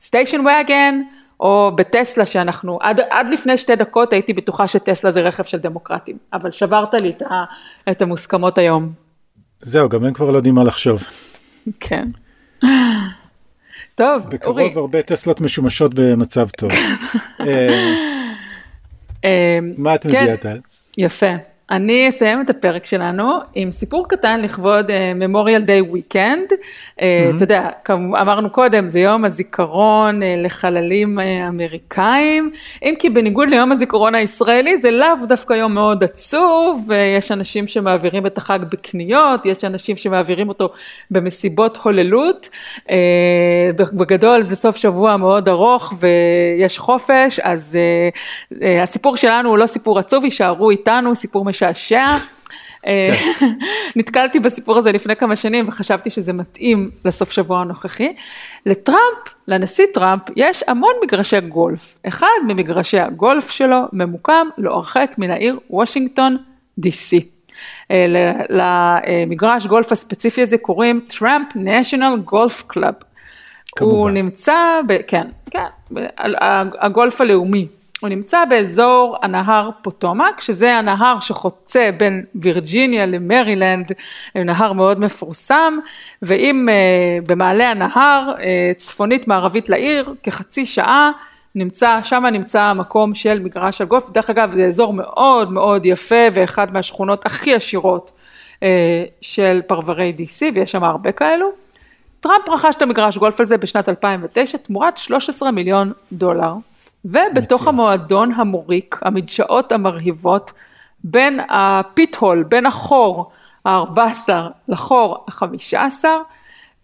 [0.00, 1.00] סטיישן וגן
[1.40, 6.16] או בטסלה שאנחנו, עד, עד לפני שתי דקות הייתי בטוחה שטסלה זה רכב של דמוקרטים,
[6.32, 7.44] אבל שברת לי את, ה,
[7.90, 8.92] את המוסכמות היום.
[9.60, 11.02] זהו, גם הם כבר לא יודעים מה לחשוב.
[11.80, 12.08] כן.
[13.94, 14.72] טוב, בקרוב אורי.
[14.76, 16.70] הרבה טסלות משומשות במצב טוב.
[17.40, 17.94] אה,
[19.24, 20.36] אה, מה את מביאה, כן.
[20.36, 20.58] טל?
[20.98, 21.32] יפה.
[21.70, 26.52] אני אסיים את הפרק שלנו עם סיפור קטן לכבוד ממוריאל דיי וויקנד.
[26.94, 27.04] אתה
[27.40, 32.50] יודע, אמרנו קודם, זה יום הזיכרון uh, לחללים uh, אמריקאים,
[32.82, 38.26] אם כי בניגוד ליום הזיכרון הישראלי, זה לאו דווקא יום מאוד עצוב, ויש אנשים שמעבירים
[38.26, 40.72] את החג בקניות, יש אנשים שמעבירים אותו
[41.10, 42.48] במסיבות הוללות.
[42.78, 42.90] Uh,
[43.76, 49.66] בגדול זה סוף שבוע מאוד ארוך ויש חופש, אז uh, uh, הסיפור שלנו הוא לא
[49.66, 52.06] סיפור עצוב, יישארו איתנו, סיפור משעשע.
[52.86, 53.46] אה, כן.
[53.96, 58.12] נתקלתי בסיפור הזה לפני כמה שנים וחשבתי שזה מתאים לסוף שבוע הנוכחי.
[58.66, 61.98] לטראמפ, לנשיא טראמפ, יש המון מגרשי גולף.
[62.08, 66.36] אחד ממגרשי הגולף שלו ממוקם לא הרחק מן העיר וושינגטון
[66.78, 67.28] D.C.
[67.90, 68.06] אה,
[68.48, 72.94] למגרש גולף הספציפי הזה קוראים Trump National Golf Club.
[73.80, 75.66] הוא נמצא, ב, כן, כן,
[76.80, 77.66] הגולף הלאומי
[78.00, 83.92] הוא נמצא באזור הנהר פוטומק, שזה הנהר שחוצה בין וירג'יניה למרילנד,
[84.34, 85.78] נהר מאוד מפורסם,
[86.22, 88.40] ואם אה, במעלה הנהר, אה,
[88.76, 91.10] צפונית מערבית לעיר, כחצי שעה,
[91.54, 96.72] נמצא, שם נמצא המקום של מגרש הגולף, דרך אגב זה אזור מאוד מאוד יפה ואחד
[96.72, 98.10] מהשכונות הכי עשירות
[99.20, 101.50] של פרברי DC ויש שם הרבה כאלו.
[102.20, 106.52] טראמפ רכש את המגרש גולף הזה בשנת 2009 תמורת 13 מיליון דולר.
[107.06, 107.74] ובתוך מצוין.
[107.74, 110.52] המועדון המוריק, המדשאות המרהיבות,
[111.04, 113.30] בין ה pit hole, בין החור
[113.64, 114.28] ה-14
[114.68, 116.04] לחור ה-15,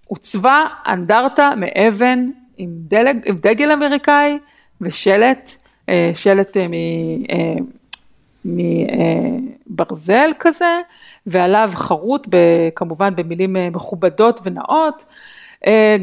[0.06, 4.38] הוצבה אנדרטה מאבן עם, דלג, עם דגל אמריקאי
[4.80, 5.56] ושלט,
[5.88, 6.66] אה, שלט אה,
[8.44, 10.78] מברזל אה, כזה,
[11.26, 12.28] ועליו חרוט
[12.76, 15.04] כמובן במילים מכובדות ונאות.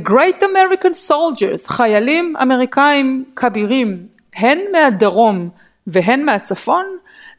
[0.03, 5.49] Great American Soldiers, חיילים אמריקאים כבירים, הן מהדרום
[5.87, 6.85] והן מהצפון,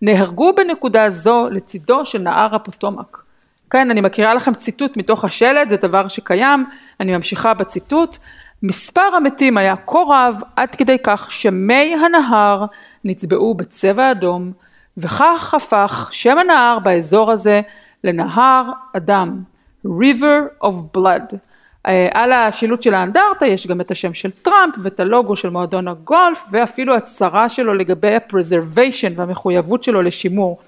[0.02, 3.22] נהרגו בנקודה זו לצידו של נהר הפוטומק.
[3.70, 6.64] כן, אני מקריאה לכם ציטוט מתוך השלט, זה דבר שקיים,
[7.00, 8.16] אני ממשיכה בציטוט.
[8.62, 12.64] מספר המתים היה כה רב עד כדי כך שמי הנהר
[13.04, 14.52] נצבעו בצבע אדום,
[14.96, 17.60] וכך הפך שם הנהר באזור הזה
[18.04, 19.42] לנהר אדם,
[19.86, 21.49] River of Blood.
[21.86, 25.88] אה, על השילוט של האנדרטה יש גם את השם של טראמפ ואת הלוגו של מועדון
[25.88, 30.60] הגולף ואפילו הצהרה שלו לגבי ה-preservation והמחויבות שלו לשימור.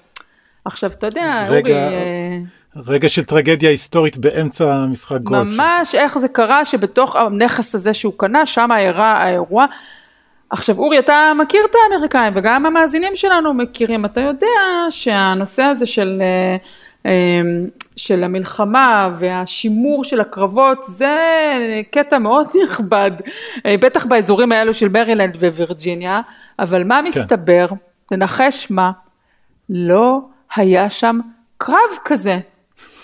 [0.65, 1.95] עכשיו אתה יודע, רגע, אורי...
[1.95, 2.39] אה,
[2.87, 5.47] רגע של טרגדיה היסטורית באמצע המשחק גולף.
[5.47, 9.65] ממש איך זה קרה שבתוך הנכס הזה שהוא קנה, שם אירע האירוע.
[10.49, 14.47] עכשיו אורי, אתה מכיר את האמריקאים וגם המאזינים שלנו מכירים, אתה יודע
[14.89, 16.21] שהנושא הזה של...
[17.95, 21.17] של המלחמה והשימור של הקרבות זה
[21.91, 23.11] קטע מאוד נכבד,
[23.65, 26.21] אה, בטח באזורים האלו של מרילנד ווירג'יניה,
[26.59, 27.07] אבל מה כן.
[27.07, 27.65] מסתבר,
[28.09, 28.91] תנחש מה,
[29.69, 30.19] לא
[30.55, 31.19] היה שם
[31.57, 32.37] קרב כזה.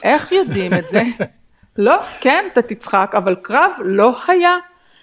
[0.04, 1.02] איך יודעים את זה?
[1.78, 4.56] לא, כן, אתה תצחק, אבל קרב לא היה.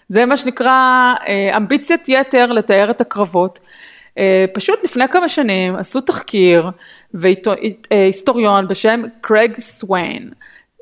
[0.09, 3.59] זה מה שנקרא אה, אמביציית יתר לתאר את הקרבות.
[4.19, 6.71] אה, פשוט לפני כמה שנים עשו תחקיר
[7.15, 10.31] והיסטוריון בשם קרג סוויין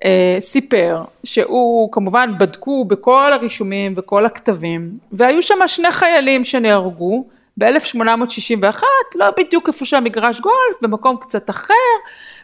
[0.04, 7.24] אה, סיפר שהוא כמובן בדקו בכל הרישומים וכל הכתבים והיו שם שני חיילים שנהרגו
[7.58, 8.82] ב-1861
[9.14, 11.74] לא בדיוק איפה שהמגרש גולף במקום קצת אחר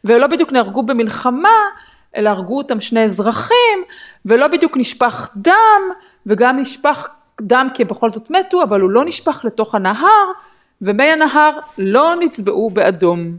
[0.05, 1.59] ולא בדיוק נהרגו במלחמה
[2.17, 3.79] אלא הרגו אותם שני אזרחים
[4.27, 5.83] ולא בדיוק נשפך דם
[6.27, 7.09] וגם נשפך
[7.41, 10.27] דם כי בכל זאת מתו אבל הוא לא נשפך לתוך הנהר
[10.83, 13.37] ומי הנהר לא נצבעו באדום.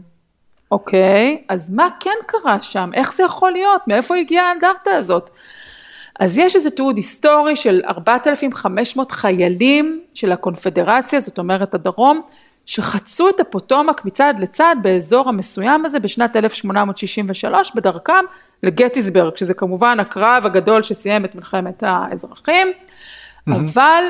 [0.70, 2.90] אוקיי, אז מה כן קרה שם?
[2.94, 3.88] איך זה יכול להיות?
[3.88, 5.30] מאיפה הגיעה האנדרטה הזאת?
[6.20, 12.20] אז יש איזה תיעוד היסטורי של 4,500 חיילים של הקונפדרציה, זאת אומרת הדרום,
[12.66, 18.24] שחצו את הפוטומק מצד לצד באזור המסוים הזה בשנת 1863 בדרכם
[18.62, 22.72] לגטיסברג, שזה כמובן הקרב הגדול שסיים את מלחמת האזרחים,
[23.48, 24.04] אבל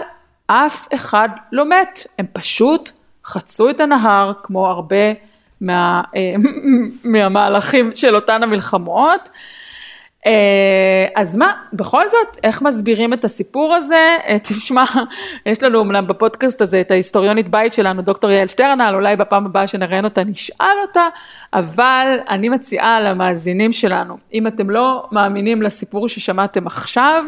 [0.47, 2.91] אף אחד לא מת, הם פשוט
[3.27, 5.13] חצו את הנהר כמו הרבה
[5.61, 6.33] מה, אה,
[7.13, 9.29] מהמהלכים של אותן המלחמות.
[10.27, 14.17] אה, אז מה, בכל זאת, איך מסבירים את הסיפור הזה?
[14.29, 14.85] אה, תשמע,
[15.47, 19.69] יש לנו אמנם בפודקאסט הזה את ההיסטוריונית בית שלנו, דוקטור יעל שטרנל, אולי בפעם הבאה
[19.69, 21.09] שנראיין אותה נשאל אותה,
[21.53, 27.25] אבל אני מציעה למאזינים שלנו, אם אתם לא מאמינים לסיפור ששמעתם עכשיו,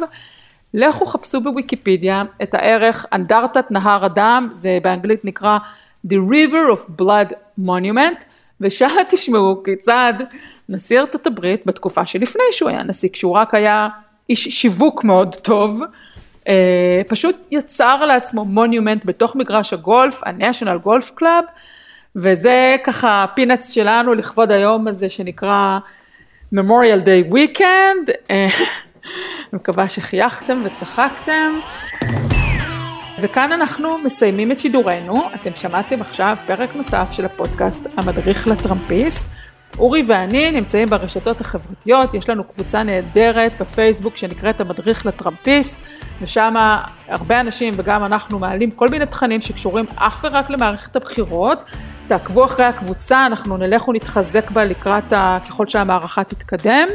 [0.74, 5.58] לכו חפשו בוויקיפדיה את הערך אנדרטת נהר הדם, זה באנגלית נקרא
[6.08, 8.24] The River of Blood Monument,
[8.60, 10.14] ושם תשמעו כיצד
[10.68, 13.88] נשיא ארצות הברית בתקופה שלפני שהוא היה נשיא, כשהוא רק היה
[14.30, 15.80] איש שיווק מאוד טוב,
[16.48, 21.44] אה, פשוט יצר לעצמו מונומנט בתוך מגרש הגולף, ה-National Golf Club,
[22.16, 25.78] וזה ככה פינאץ שלנו לכבוד היום הזה שנקרא
[26.54, 28.10] Memorial Day Weekend.
[28.30, 28.48] אני
[29.52, 31.52] מקווה שחייכתם וצחקתם.
[33.24, 39.30] וכאן אנחנו מסיימים את שידורנו, אתם שמעתם עכשיו פרק נוסף של הפודקאסט המדריך לטראמפיסט.
[39.78, 45.76] אורי ואני נמצאים ברשתות החברתיות, יש לנו קבוצה נהדרת בפייסבוק שנקראת המדריך לטראמפיסט,
[46.22, 46.54] ושם
[47.08, 51.58] הרבה אנשים וגם אנחנו מעלים כל מיני תכנים שקשורים אך ורק למערכת הבחירות.
[52.06, 55.38] תעקבו אחרי הקבוצה, אנחנו נלך ונתחזק בה לקראת ה...
[55.48, 56.86] ככל שהמערכה תתקדם.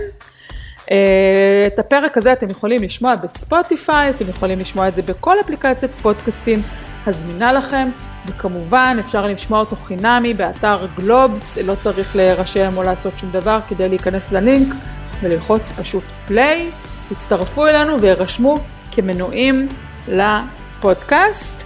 [0.91, 5.91] אה, את הפרק הזה אתם יכולים לשמוע בספוטיפיי, אתם יכולים לשמוע את זה בכל אפליקציית
[5.91, 6.61] פודקאסטים
[7.07, 7.89] הזמינה לכם,
[8.27, 13.89] וכמובן אפשר לשמוע אותו חינמי באתר גלובס, לא צריך להירשם או לעשות שום דבר כדי
[13.89, 14.73] להיכנס ללינק
[15.21, 16.69] וללחוץ פשוט פליי,
[17.09, 18.57] תצטרפו אלינו וירשמו
[18.91, 19.67] כמנויים
[20.07, 21.65] לפודקאסט.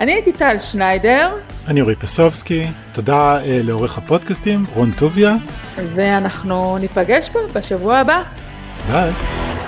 [0.00, 1.30] אני הייתי טל שניידר.
[1.68, 5.34] אני אורי פסובסקי, תודה אה, לעורך הפודקאסטים, רון טוביה.
[5.94, 8.22] ואנחנו ניפגש פה בשבוע הבא.
[8.86, 9.67] Bye.